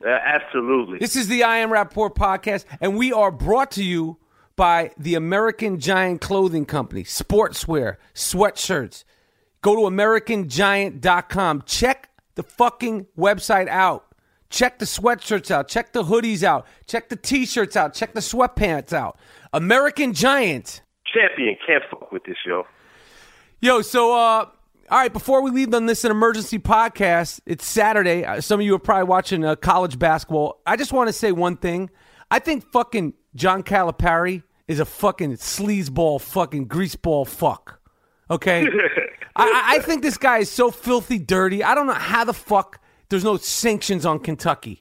Uh, 0.04 0.08
absolutely. 0.08 0.98
This 0.98 1.14
is 1.14 1.28
the 1.28 1.44
I 1.44 1.58
Am 1.58 1.70
Rappaport 1.70 2.16
podcast, 2.16 2.64
and 2.80 2.96
we 2.96 3.12
are 3.12 3.30
brought 3.30 3.70
to 3.72 3.84
you 3.84 4.18
by 4.56 4.90
the 4.98 5.14
American 5.14 5.78
Giant 5.78 6.20
Clothing 6.20 6.66
Company, 6.66 7.04
sportswear, 7.04 7.98
sweatshirts. 8.16 9.04
Go 9.62 9.76
to 9.76 9.82
AmericanGiant.com. 9.82 11.62
Check 11.66 12.10
the 12.34 12.42
fucking 12.42 13.06
website 13.18 13.68
out. 13.68 14.06
Check 14.50 14.78
the 14.78 14.84
sweatshirts 14.84 15.50
out. 15.50 15.68
Check 15.68 15.92
the 15.92 16.04
hoodies 16.04 16.42
out. 16.42 16.66
Check 16.86 17.08
the 17.08 17.16
t 17.16 17.46
shirts 17.46 17.76
out. 17.76 17.94
Check 17.94 18.14
the 18.14 18.20
sweatpants 18.20 18.92
out. 18.92 19.18
American 19.52 20.12
Giant. 20.12 20.82
Champion 21.12 21.56
can't 21.66 21.82
fuck 21.90 22.12
with 22.12 22.24
this, 22.24 22.36
yo. 22.46 22.64
Yo, 23.60 23.82
so 23.82 24.16
uh 24.16 24.46
all 24.90 24.98
right, 24.98 25.12
before 25.12 25.42
we 25.42 25.50
leave 25.50 25.72
on 25.72 25.86
this 25.86 26.04
an 26.04 26.10
emergency 26.10 26.58
podcast, 26.58 27.40
it's 27.46 27.64
Saturday. 27.66 28.22
Uh, 28.24 28.40
Some 28.42 28.60
of 28.60 28.66
you 28.66 28.74
are 28.74 28.78
probably 28.78 29.04
watching 29.04 29.42
uh, 29.42 29.56
college 29.56 29.98
basketball. 29.98 30.60
I 30.66 30.76
just 30.76 30.92
want 30.92 31.08
to 31.08 31.12
say 31.12 31.32
one 31.32 31.56
thing. 31.56 31.88
I 32.30 32.38
think 32.38 32.70
fucking 32.70 33.14
John 33.34 33.62
Calipari 33.62 34.42
is 34.68 34.80
a 34.80 34.84
fucking 34.84 35.36
sleazeball, 35.36 36.20
fucking 36.20 36.68
greaseball 36.68 37.26
fuck. 37.26 37.80
Okay? 38.30 38.66
I, 39.36 39.76
I- 39.76 39.78
think 39.80 40.02
this 40.02 40.16
guy 40.16 40.38
is 40.38 40.50
so 40.50 40.70
filthy 40.70 41.18
dirty. 41.18 41.62
I 41.64 41.74
don't 41.74 41.86
know 41.86 41.92
how 41.94 42.24
the 42.24 42.32
fuck 42.34 42.80
there's 43.10 43.24
no 43.24 43.36
sanctions 43.36 44.06
on 44.06 44.18
Kentucky. 44.20 44.80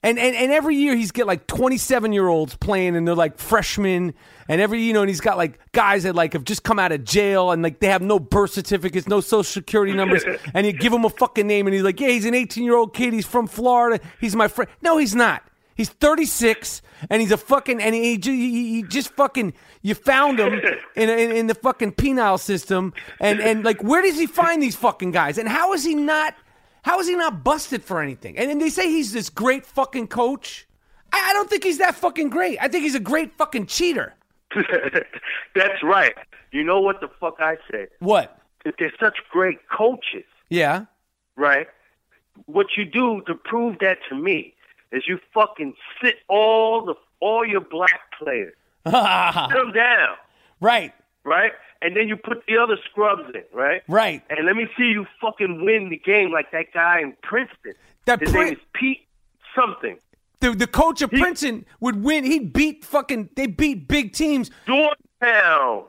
And, 0.00 0.16
and 0.16 0.36
and 0.36 0.52
every 0.52 0.76
year 0.76 0.94
he's 0.94 1.10
get 1.10 1.26
like 1.26 1.48
27 1.48 2.12
year 2.12 2.28
olds 2.28 2.54
playing 2.54 2.94
and 2.94 3.06
they're 3.06 3.16
like 3.16 3.36
freshmen 3.36 4.14
and 4.46 4.60
every 4.60 4.80
you 4.80 4.92
know 4.92 5.00
and 5.00 5.08
he's 5.08 5.20
got 5.20 5.36
like 5.36 5.58
guys 5.72 6.04
that 6.04 6.14
like 6.14 6.34
have 6.34 6.44
just 6.44 6.62
come 6.62 6.78
out 6.78 6.92
of 6.92 7.02
jail 7.02 7.50
and 7.50 7.64
like 7.64 7.80
they 7.80 7.88
have 7.88 8.00
no 8.00 8.20
birth 8.20 8.52
certificates, 8.52 9.08
no 9.08 9.20
social 9.20 9.42
security 9.42 9.92
numbers 9.92 10.22
and 10.54 10.66
you 10.68 10.72
give 10.72 10.92
him 10.92 11.04
a 11.04 11.10
fucking 11.10 11.48
name 11.48 11.66
and 11.66 11.74
he's 11.74 11.82
like, 11.82 11.98
"Yeah, 11.98 12.10
he's 12.10 12.26
an 12.26 12.34
18 12.34 12.62
year 12.62 12.76
old 12.76 12.94
kid. 12.94 13.12
He's 13.12 13.26
from 13.26 13.48
Florida. 13.48 13.98
He's 14.20 14.36
my 14.36 14.46
friend." 14.46 14.70
No, 14.82 14.98
he's 14.98 15.16
not. 15.16 15.42
He's 15.78 15.88
36 15.88 16.82
and 17.08 17.22
he's 17.22 17.30
a 17.32 17.36
fucking 17.38 17.80
and 17.80 17.94
he, 17.94 18.16
he, 18.22 18.74
he 18.74 18.82
just 18.82 19.10
fucking 19.10 19.54
you 19.80 19.94
found 19.94 20.38
him 20.40 20.54
in, 20.96 21.08
in 21.08 21.30
in 21.30 21.46
the 21.46 21.54
fucking 21.54 21.92
penile 21.92 22.38
system 22.38 22.92
and 23.20 23.40
and 23.40 23.64
like 23.64 23.80
where 23.82 24.02
does 24.02 24.18
he 24.18 24.26
find 24.26 24.60
these 24.60 24.74
fucking 24.76 25.12
guys 25.12 25.38
and 25.38 25.48
how 25.48 25.72
is 25.72 25.84
he 25.84 25.94
not 25.94 26.34
how 26.82 26.98
is 27.00 27.06
he 27.08 27.14
not 27.16 27.44
busted 27.44 27.82
for 27.84 28.02
anything? 28.02 28.36
And 28.36 28.50
then 28.50 28.58
they 28.58 28.70
say 28.70 28.88
he's 28.90 29.12
this 29.12 29.30
great 29.30 29.64
fucking 29.64 30.08
coach. 30.08 30.66
I, 31.12 31.28
I 31.30 31.32
don't 31.32 31.48
think 31.48 31.62
he's 31.64 31.78
that 31.78 31.94
fucking 31.94 32.28
great. 32.30 32.58
I 32.60 32.68
think 32.68 32.82
he's 32.84 32.94
a 32.94 33.00
great 33.00 33.32
fucking 33.38 33.66
cheater. 33.66 34.14
That's 35.54 35.82
right. 35.82 36.14
You 36.50 36.64
know 36.64 36.80
what 36.80 37.00
the 37.00 37.08
fuck 37.20 37.36
I 37.40 37.56
say? 37.70 37.88
What? 38.00 38.38
That 38.64 38.74
they're 38.78 38.92
such 38.98 39.18
great 39.30 39.58
coaches, 39.68 40.24
Yeah. 40.50 40.86
right? 41.36 41.68
What 42.46 42.66
you 42.76 42.84
do 42.84 43.22
to 43.26 43.34
prove 43.34 43.78
that 43.80 43.98
to 44.08 44.14
me 44.14 44.54
is 44.92 45.04
you 45.06 45.18
fucking 45.34 45.74
sit 46.02 46.16
all 46.28 46.84
the 46.84 46.94
all 47.20 47.44
your 47.46 47.60
black 47.60 48.00
players, 48.18 48.54
sit 48.86 48.92
them 48.92 49.72
down, 49.74 50.16
right. 50.60 50.92
right? 51.24 51.52
And 51.82 51.96
then 51.96 52.08
you 52.08 52.16
put 52.16 52.44
the 52.46 52.56
other 52.58 52.76
scrubs 52.90 53.22
in, 53.34 53.42
right? 53.52 53.82
Right. 53.88 54.22
And 54.30 54.46
let 54.46 54.56
me 54.56 54.66
see 54.76 54.84
you 54.84 55.06
fucking 55.20 55.64
win 55.64 55.90
the 55.90 55.96
game 55.98 56.32
like 56.32 56.50
that 56.52 56.72
guy 56.72 57.00
in 57.00 57.14
Princeton. 57.22 57.74
That 58.06 58.20
His 58.20 58.30
Prin- 58.30 58.44
name 58.46 58.52
is 58.54 58.60
Pete 58.74 59.06
something. 59.54 59.96
The 60.40 60.52
the 60.52 60.66
coach 60.68 61.02
of 61.02 61.10
He- 61.10 61.20
Princeton 61.20 61.64
would 61.80 62.02
win. 62.02 62.24
He'd 62.24 62.52
beat 62.52 62.84
fucking. 62.84 63.30
They 63.36 63.46
beat 63.46 63.88
big 63.88 64.12
teams. 64.12 64.50
Georgetown. 64.66 65.84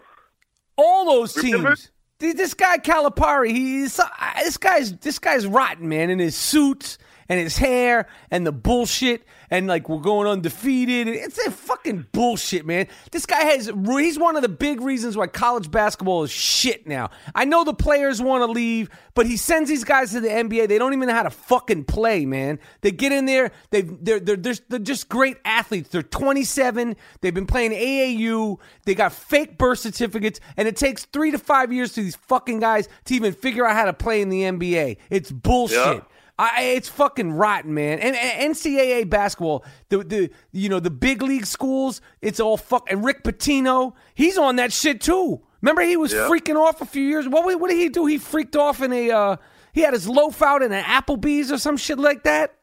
All 0.77 1.05
those 1.05 1.35
Remember? 1.37 1.69
teams. 1.75 1.91
Th- 2.19 2.35
This 2.35 2.53
guy 2.53 2.77
Calipari, 2.77 3.49
he's 3.51 3.99
uh, 3.99 4.07
this 4.43 4.57
guy's 4.57 4.93
this 4.97 5.19
guy's 5.19 5.45
rotten, 5.47 5.87
man. 5.87 6.09
In 6.09 6.19
his 6.19 6.35
suits 6.35 6.97
and 7.29 7.39
his 7.39 7.57
hair 7.57 8.07
and 8.31 8.45
the 8.45 8.51
bullshit 8.51 9.23
and 9.51 9.67
like 9.67 9.87
we're 9.87 9.99
going 9.99 10.27
undefeated. 10.27 11.07
It's 11.07 11.37
a 11.45 11.51
fucking 11.51 12.07
bullshit, 12.11 12.65
man. 12.65 12.87
This 13.11 13.25
guy 13.25 13.43
has 13.43 13.71
he's 13.87 14.19
one 14.19 14.35
of 14.35 14.41
the 14.41 14.49
big 14.49 14.81
reasons 14.81 15.15
why 15.15 15.27
college 15.27 15.71
basketball 15.71 16.23
is 16.23 16.31
shit 16.31 16.87
now. 16.87 17.09
I 17.33 17.45
know 17.45 17.63
the 17.63 17.73
players 17.73 18.21
want 18.21 18.41
to 18.41 18.51
leave, 18.51 18.89
but 19.13 19.25
he 19.25 19.37
sends 19.37 19.69
these 19.69 19.83
guys 19.83 20.11
to 20.11 20.21
the 20.21 20.27
NBA. 20.27 20.67
They 20.67 20.77
don't 20.77 20.93
even 20.93 21.07
know 21.07 21.13
how 21.13 21.23
to 21.23 21.29
fucking 21.29 21.85
play, 21.85 22.25
man. 22.25 22.59
They 22.81 22.91
get 22.91 23.11
in 23.11 23.25
there, 23.25 23.51
they 23.69 23.81
they're 23.81 24.19
they're 24.19 24.35
just, 24.35 24.69
they're 24.69 24.79
just 24.79 25.09
great 25.09 25.37
athletes. 25.45 25.89
They're 25.89 26.03
27. 26.03 26.95
They've 27.21 27.33
been 27.33 27.47
playing 27.47 27.71
AAU. 27.71 28.59
They 28.85 28.95
got 28.95 29.13
fake 29.13 29.57
birth 29.57 29.79
certificates, 29.79 30.39
and 30.57 30.67
it 30.67 30.75
takes 30.75 31.05
three 31.05 31.31
to 31.31 31.37
five 31.37 31.71
years 31.71 31.93
for 31.93 32.01
these 32.01 32.15
fucking 32.15 32.59
guys 32.59 32.87
to 33.05 33.13
even 33.13 33.33
figure 33.33 33.65
out 33.65 33.75
how 33.75 33.85
to 33.85 33.93
play 33.93 34.21
in 34.21 34.29
the 34.29 34.43
NBA. 34.43 34.97
It's 35.09 35.31
bullshit. 35.31 35.77
Yeah. 35.77 36.01
I, 36.41 36.61
it's 36.61 36.87
fucking 36.87 37.33
rotten, 37.33 37.73
man. 37.73 37.99
And, 37.99 38.15
and 38.15 38.55
NCAA 38.55 39.09
basketball, 39.09 39.65
the 39.89 40.03
the 40.03 40.31
you 40.51 40.69
know 40.69 40.79
the 40.79 40.89
big 40.89 41.21
league 41.21 41.45
schools, 41.45 42.01
it's 42.21 42.39
all 42.39 42.55
fuck. 42.57 42.89
And 42.89 43.03
Rick 43.03 43.23
Pitino, 43.23 43.93
he's 44.15 44.37
on 44.37 44.55
that 44.55 44.71
shit 44.71 45.01
too. 45.01 45.41
Remember, 45.61 45.81
he 45.81 45.97
was 45.97 46.13
Yeah. 46.13 46.27
freaking 46.29 46.55
off 46.55 46.79
a 46.81 46.85
few 46.85 47.03
years. 47.03 47.27
What 47.27 47.43
what 47.59 47.69
did 47.69 47.77
he 47.77 47.89
do? 47.89 48.05
He 48.05 48.17
freaked 48.17 48.55
off 48.55 48.81
in 48.81 48.93
a. 48.93 49.11
Uh, 49.11 49.35
he 49.73 49.81
had 49.81 49.93
his 49.93 50.07
loaf 50.07 50.41
out 50.41 50.61
in 50.63 50.71
an 50.71 50.83
Applebee's 50.83 51.51
or 51.51 51.57
some 51.57 51.77
shit 51.77 51.99
like 51.99 52.23
that. 52.23 52.55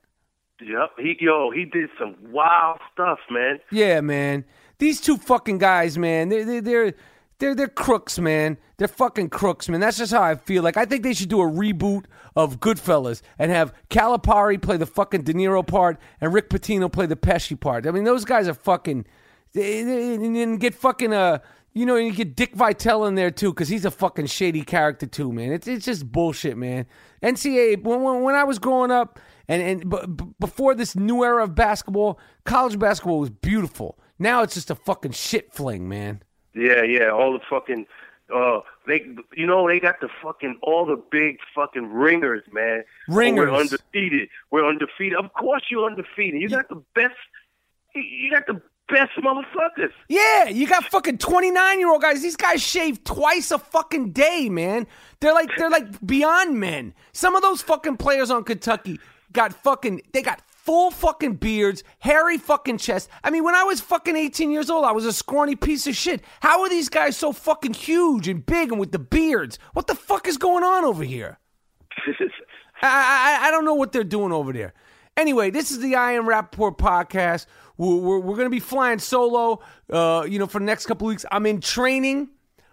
Yep. 0.61 0.91
He 0.99 1.17
yo, 1.21 1.51
he 1.51 1.67
did 1.67 1.91
some 1.99 2.17
wild 2.33 2.79
stuff, 2.95 3.19
man. 3.31 3.59
Yeah, 3.71 4.01
man. 4.01 4.45
These 4.79 5.01
two 5.03 5.19
fucking 5.19 5.59
guys, 5.59 5.99
man. 5.99 6.31
They're 6.31 6.45
they're 6.47 6.61
they're 6.63 6.95
they're, 7.39 7.55
they're 7.55 7.69
crooks, 7.69 8.19
man. 8.19 8.57
They're 8.79 8.89
fucking 8.89 9.31
crooks, 9.31 9.69
man. 9.69 9.81
That's 9.81 9.99
just 9.99 10.13
how 10.13 10.23
I 10.23 10.35
feel. 10.35 10.63
Like 10.63 10.77
I 10.77 10.85
think 10.85 11.03
they 11.03 11.15
should 11.15 11.29
do 11.29 11.41
a 11.41 11.51
reboot 11.51 12.05
of 12.35 12.61
Goodfellas 12.61 13.23
and 13.39 13.51
have 13.51 13.75
Calipari 13.91 14.61
play 14.61 14.77
the 14.77 14.87
fucking 14.87 15.23
De 15.23 15.35
Niro 15.35 15.67
part 15.67 15.99
and 16.21 16.33
Rick 16.33 16.51
Pitino 16.51 16.91
play 16.91 17.07
the 17.07 17.17
Pesci 17.17 17.59
part. 17.59 17.87
I 17.87 17.91
mean, 17.91 18.05
those 18.05 18.25
guys 18.25 18.49
are 18.49 18.55
fucking. 18.55 19.05
And 19.55 20.37
then 20.37 20.57
get 20.57 20.75
fucking 20.75 21.13
uh. 21.13 21.39
You 21.73 21.85
know, 21.85 21.97
you 21.97 22.11
get 22.11 22.37
Dick 22.37 22.55
Vitale 22.55 23.05
in 23.05 23.17
there 23.17 23.31
too, 23.31 23.53
because 23.53 23.69
he's 23.69 23.85
a 23.85 23.91
fucking 23.91 24.27
shady 24.27 24.63
character 24.63 25.05
too, 25.05 25.31
man. 25.31 25.53
It's 25.53 25.69
it's 25.69 25.85
just 25.85 26.11
bullshit, 26.11 26.57
man. 26.57 26.87
NCAA. 27.23 27.83
When 27.83 28.01
when, 28.01 28.23
when 28.23 28.35
I 28.35 28.45
was 28.45 28.59
growing 28.59 28.91
up, 28.91 29.21
and 29.47 29.63
and 29.63 29.91
b- 29.91 30.25
before 30.41 30.75
this 30.75 30.97
new 30.97 31.23
era 31.23 31.45
of 31.45 31.55
basketball, 31.55 32.19
college 32.47 32.79
basketball 32.79 33.21
was 33.21 33.29
beautiful. 33.29 33.99
Now 34.19 34.43
it's 34.43 34.55
just 34.55 34.71
a 34.71 34.75
fucking 34.75 35.13
shit 35.13 35.53
fling, 35.53 35.87
man. 35.87 36.23
Yeah, 36.57 36.83
yeah. 36.83 37.11
All 37.11 37.33
the 37.33 37.41
fucking 37.51 37.87
uh 38.35 38.61
they 38.89 39.07
you 39.37 39.47
know, 39.47 39.69
they 39.69 39.79
got 39.79 40.01
the 40.01 40.09
fucking 40.23 40.59
all 40.63 40.85
the 40.87 40.97
big 41.11 41.39
fucking 41.55 41.93
ringers, 41.93 42.43
man. 42.53 42.83
Oh, 43.11 43.15
Ringers. 43.15 43.51
we're 43.51 43.57
undefeated. 43.57 44.29
We're 44.51 44.67
undefeated. 44.69 45.19
Of 45.19 45.33
course 45.35 45.63
you're 45.71 45.87
undefeated. 45.87 46.41
You 46.41 46.49
got 46.49 46.69
the 46.69 46.83
best 46.95 47.15
you- 47.95 48.03
you 48.03 48.31
got 48.31 48.47
the 48.47 48.61
best 48.89 49.13
motherfuckers. 49.19 49.93
Yeah, 50.09 50.49
you 50.49 50.67
got 50.67 50.85
fucking 50.85 51.19
29 51.19 51.79
year 51.79 51.89
old 51.91 52.03
guys. 52.03 52.23
These 52.23 52.37
guys 52.37 52.63
shave 52.63 53.03
twice 53.05 53.51
a 53.51 53.59
fucking 53.59 54.11
day, 54.13 54.49
man. 54.49 54.87
They're 55.21 55.35
like 55.35 55.51
they're 55.57 55.71
like 55.71 56.05
beyond 56.07 56.59
men. 56.61 56.95
Some 57.13 57.37
of 57.37 57.43
those 57.43 57.63
fucking 57.63 57.97
players 57.97 58.31
on 58.31 58.45
Kentucky 58.45 58.99
got 59.33 59.53
fucking 59.53 60.03
they 60.13 60.23
got 60.23 60.41
full 60.67 60.91
fucking 60.91 61.37
beards, 61.37 61.83
hairy 62.01 62.37
fucking 62.39 62.79
chest. 62.79 63.09
I 63.25 63.31
mean, 63.31 63.45
when 63.45 63.55
I 63.55 63.63
was 63.63 63.81
fucking 63.81 64.17
18 64.17 64.51
years 64.51 64.69
old, 64.69 64.85
I 64.85 64.93
was 64.93 65.07
a 65.07 65.13
scrawny 65.13 65.57
piece 65.57 65.87
of 65.87 65.97
shit. 65.97 66.23
How 66.41 66.61
are 66.63 66.69
these 66.69 66.89
guys 66.89 67.17
so 67.17 67.33
fucking 67.33 67.75
huge 67.75 68.29
and 68.29 68.45
big 68.45 68.73
and 68.73 68.81
with 68.81 68.93
the 68.93 68.99
beards? 68.99 69.59
What 69.73 69.87
the 69.87 69.95
fuck 69.95 70.27
is 70.29 70.37
going 70.37 70.65
on 70.65 70.85
over 70.85 71.05
here? 71.05 71.39
I, 72.83 73.39
I, 73.43 73.49
I 73.49 73.51
don't 73.51 73.65
know 73.65 73.75
what 73.75 73.93
they're 73.93 74.05
doing 74.05 74.33
over 74.33 74.53
there. 74.53 74.75
Anyway, 75.17 75.49
this 75.51 75.71
is 75.71 75.79
the 75.79 75.95
I 75.97 76.13
Am 76.13 76.25
Rappaport 76.27 76.77
podcast. 76.77 77.47
We're, 77.79 77.97
we're, 77.97 78.19
we're 78.19 78.37
going 78.37 78.47
to 78.47 78.51
be 78.51 78.61
flying 78.61 78.99
solo, 78.99 79.61
uh, 79.91 80.27
you 80.29 80.39
know, 80.39 80.47
for 80.47 80.59
the 80.59 80.65
next 80.67 80.87
couple 80.87 81.07
weeks. 81.07 81.25
I'm 81.31 81.47
in 81.47 81.61
training 81.61 82.29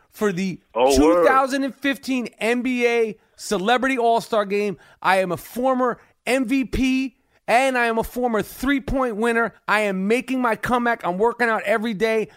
for 0.10 0.32
the 0.34 0.60
Oh, 0.76 0.86
word. 1.02 1.24
2015 1.26 2.28
NBA 2.42 3.18
Celebrity 3.38 3.98
All 3.98 4.20
Star 4.20 4.44
Game. 4.46 4.78
I 5.02 5.18
am 5.18 5.32
a 5.32 5.38
former 5.38 6.02
MVP 6.28 7.14
and 7.48 7.78
I 7.78 7.86
am 7.86 7.98
a 7.98 8.04
former 8.04 8.42
three 8.42 8.80
point 8.80 9.16
winner. 9.16 9.54
I 9.68 9.82
am 9.82 10.08
making 10.08 10.42
my 10.42 10.56
comeback. 10.56 11.06
I'm 11.06 11.18
working 11.18 11.50
out 11.50 11.64
every 11.64 11.94
day. 11.94 12.30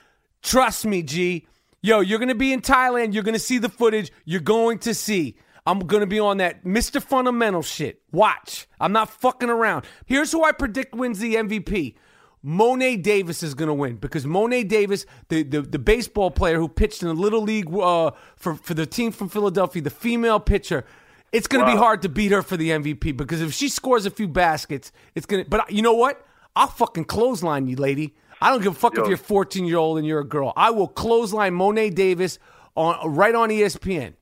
Trust 0.42 0.84
me, 0.86 1.02
G. 1.02 1.46
Yo, 1.82 2.00
you're 2.00 2.18
going 2.18 2.28
to 2.28 2.34
be 2.34 2.52
in 2.52 2.60
Thailand. 2.60 3.14
You're 3.14 3.22
going 3.22 3.34
to 3.34 3.38
see 3.38 3.58
the 3.58 3.68
footage. 3.68 4.10
You're 4.24 4.40
going 4.40 4.78
to 4.80 4.94
see. 4.94 5.36
I'm 5.66 5.80
going 5.80 6.00
to 6.00 6.06
be 6.06 6.20
on 6.20 6.38
that 6.38 6.64
Mr. 6.64 7.02
Fundamental 7.02 7.62
shit. 7.62 8.00
Watch. 8.12 8.66
I'm 8.80 8.92
not 8.92 9.10
fucking 9.10 9.50
around. 9.50 9.84
Here's 10.06 10.30
who 10.32 10.44
I 10.44 10.52
predict 10.52 10.94
wins 10.94 11.18
the 11.18 11.34
MVP. 11.34 11.94
Mo'ne 12.42 13.02
Davis 13.02 13.42
is 13.42 13.54
going 13.54 13.68
to 13.68 13.74
win 13.74 13.96
because 13.96 14.24
Mo'ne 14.24 14.68
Davis, 14.68 15.04
the, 15.28 15.42
the, 15.42 15.62
the 15.62 15.80
baseball 15.80 16.30
player 16.30 16.58
who 16.58 16.68
pitched 16.68 17.02
in 17.02 17.08
the 17.08 17.14
Little 17.14 17.42
League 17.42 17.74
uh, 17.74 18.12
for, 18.36 18.54
for 18.54 18.74
the 18.74 18.86
team 18.86 19.10
from 19.10 19.28
Philadelphia, 19.28 19.82
the 19.82 19.90
female 19.90 20.38
pitcher, 20.38 20.84
it's 21.32 21.46
going 21.46 21.64
to 21.64 21.70
be 21.70 21.76
hard 21.76 22.02
to 22.02 22.08
beat 22.08 22.32
her 22.32 22.42
for 22.42 22.56
the 22.56 22.70
MVP 22.70 23.16
because 23.16 23.40
if 23.40 23.52
she 23.52 23.68
scores 23.68 24.06
a 24.06 24.10
few 24.10 24.28
baskets, 24.28 24.92
it's 25.14 25.26
going 25.26 25.44
to. 25.44 25.50
But 25.50 25.70
you 25.72 25.82
know 25.82 25.94
what? 25.94 26.24
I'll 26.54 26.66
fucking 26.68 27.04
clothesline 27.04 27.66
you, 27.66 27.76
lady. 27.76 28.14
I 28.40 28.50
don't 28.50 28.62
give 28.62 28.72
a 28.72 28.78
fuck 28.78 28.98
if 28.98 29.08
you're 29.08 29.16
14 29.16 29.64
year 29.64 29.78
old 29.78 29.98
and 29.98 30.06
you're 30.06 30.20
a 30.20 30.24
girl. 30.24 30.52
I 30.56 30.70
will 30.70 30.88
clothesline 30.88 31.54
Mo'ne 31.54 31.92
Davis 31.94 32.38
on 32.74 33.14
right 33.14 33.34
on 33.34 33.48
ESPN. 33.48 34.14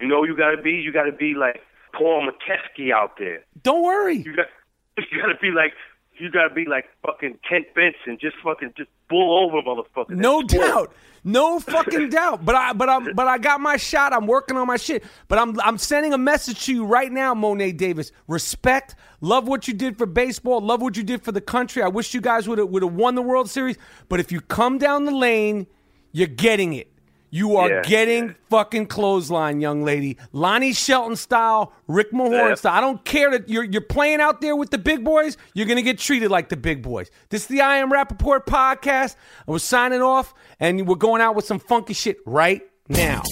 you 0.00 0.08
know 0.08 0.24
you 0.24 0.36
gotta 0.36 0.60
be? 0.60 0.72
You 0.72 0.92
gotta 0.92 1.12
be 1.12 1.34
like 1.34 1.60
Paul 1.96 2.28
Mokeski 2.28 2.92
out 2.92 3.18
there. 3.18 3.44
Don't 3.62 3.82
worry. 3.82 4.16
You 4.18 4.36
got 4.36 4.46
you 4.98 5.20
gotta 5.20 5.38
be 5.40 5.50
like 5.50 5.72
you 6.18 6.30
gotta 6.30 6.52
be 6.52 6.64
like 6.64 6.86
fucking 7.04 7.38
Kent 7.48 7.66
Benson, 7.74 8.18
just 8.20 8.36
fucking 8.42 8.74
just 8.76 8.90
bull 9.08 9.44
over 9.44 9.62
motherfucker. 9.62 10.10
No 10.10 10.40
That's 10.42 10.54
doubt. 10.54 10.92
No 11.24 11.58
fucking 11.60 12.10
doubt. 12.10 12.44
But 12.44 12.54
I 12.54 12.72
but 12.72 12.88
I'm 12.88 13.14
but 13.14 13.26
I 13.26 13.38
got 13.38 13.60
my 13.60 13.76
shot. 13.76 14.12
I'm 14.12 14.26
working 14.26 14.56
on 14.56 14.66
my 14.66 14.76
shit. 14.76 15.04
But 15.28 15.38
I'm 15.38 15.58
I'm 15.60 15.78
sending 15.78 16.12
a 16.12 16.18
message 16.18 16.64
to 16.66 16.74
you 16.74 16.84
right 16.84 17.10
now, 17.10 17.34
Mo'ne 17.34 17.76
Davis. 17.76 18.12
Respect. 18.28 18.94
Love 19.20 19.48
what 19.48 19.66
you 19.66 19.74
did 19.74 19.96
for 19.98 20.06
baseball. 20.06 20.60
Love 20.60 20.82
what 20.82 20.96
you 20.96 21.02
did 21.02 21.22
for 21.22 21.32
the 21.32 21.40
country. 21.40 21.82
I 21.82 21.88
wish 21.88 22.14
you 22.14 22.20
guys 22.20 22.48
would 22.48 22.58
have 22.58 22.68
would 22.68 22.82
have 22.82 22.94
won 22.94 23.14
the 23.14 23.22
World 23.22 23.50
Series. 23.50 23.76
But 24.08 24.20
if 24.20 24.30
you 24.30 24.40
come 24.40 24.78
down 24.78 25.04
the 25.04 25.14
lane, 25.14 25.66
you're 26.12 26.26
getting 26.28 26.72
it. 26.74 26.93
You 27.34 27.56
are 27.56 27.68
Yeah, 27.68 27.82
getting 27.82 28.36
fucking 28.48 28.86
clothesline, 28.86 29.60
young 29.60 29.82
lady. 29.82 30.18
Lonnie 30.30 30.72
Shelton 30.72 31.16
style, 31.16 31.72
Rick 31.88 32.12
Mahorn 32.12 32.50
Yeah. 32.50 32.54
style. 32.54 32.74
I 32.74 32.80
don't 32.80 33.04
care 33.04 33.32
that 33.32 33.48
you're 33.48 33.64
you're 33.64 33.80
playing 33.80 34.20
out 34.20 34.40
there 34.40 34.54
with 34.54 34.70
the 34.70 34.78
big 34.78 35.02
boys. 35.02 35.36
You're 35.52 35.66
gonna 35.66 35.82
get 35.82 35.98
treated 35.98 36.30
like 36.30 36.48
the 36.48 36.56
big 36.56 36.80
boys. 36.80 37.10
This 37.30 37.42
is 37.42 37.48
the 37.48 37.60
I 37.60 37.78
Am 37.78 37.90
Rappaport 37.90 38.46
podcast. 38.46 39.16
I 39.48 39.50
was 39.50 39.64
signing 39.64 40.00
off, 40.00 40.32
and 40.60 40.86
we're 40.86 40.94
going 40.94 41.20
out 41.20 41.34
with 41.34 41.44
some 41.44 41.58
funky 41.58 41.92
shit 41.92 42.18
right 42.24 42.62
now. 42.88 43.22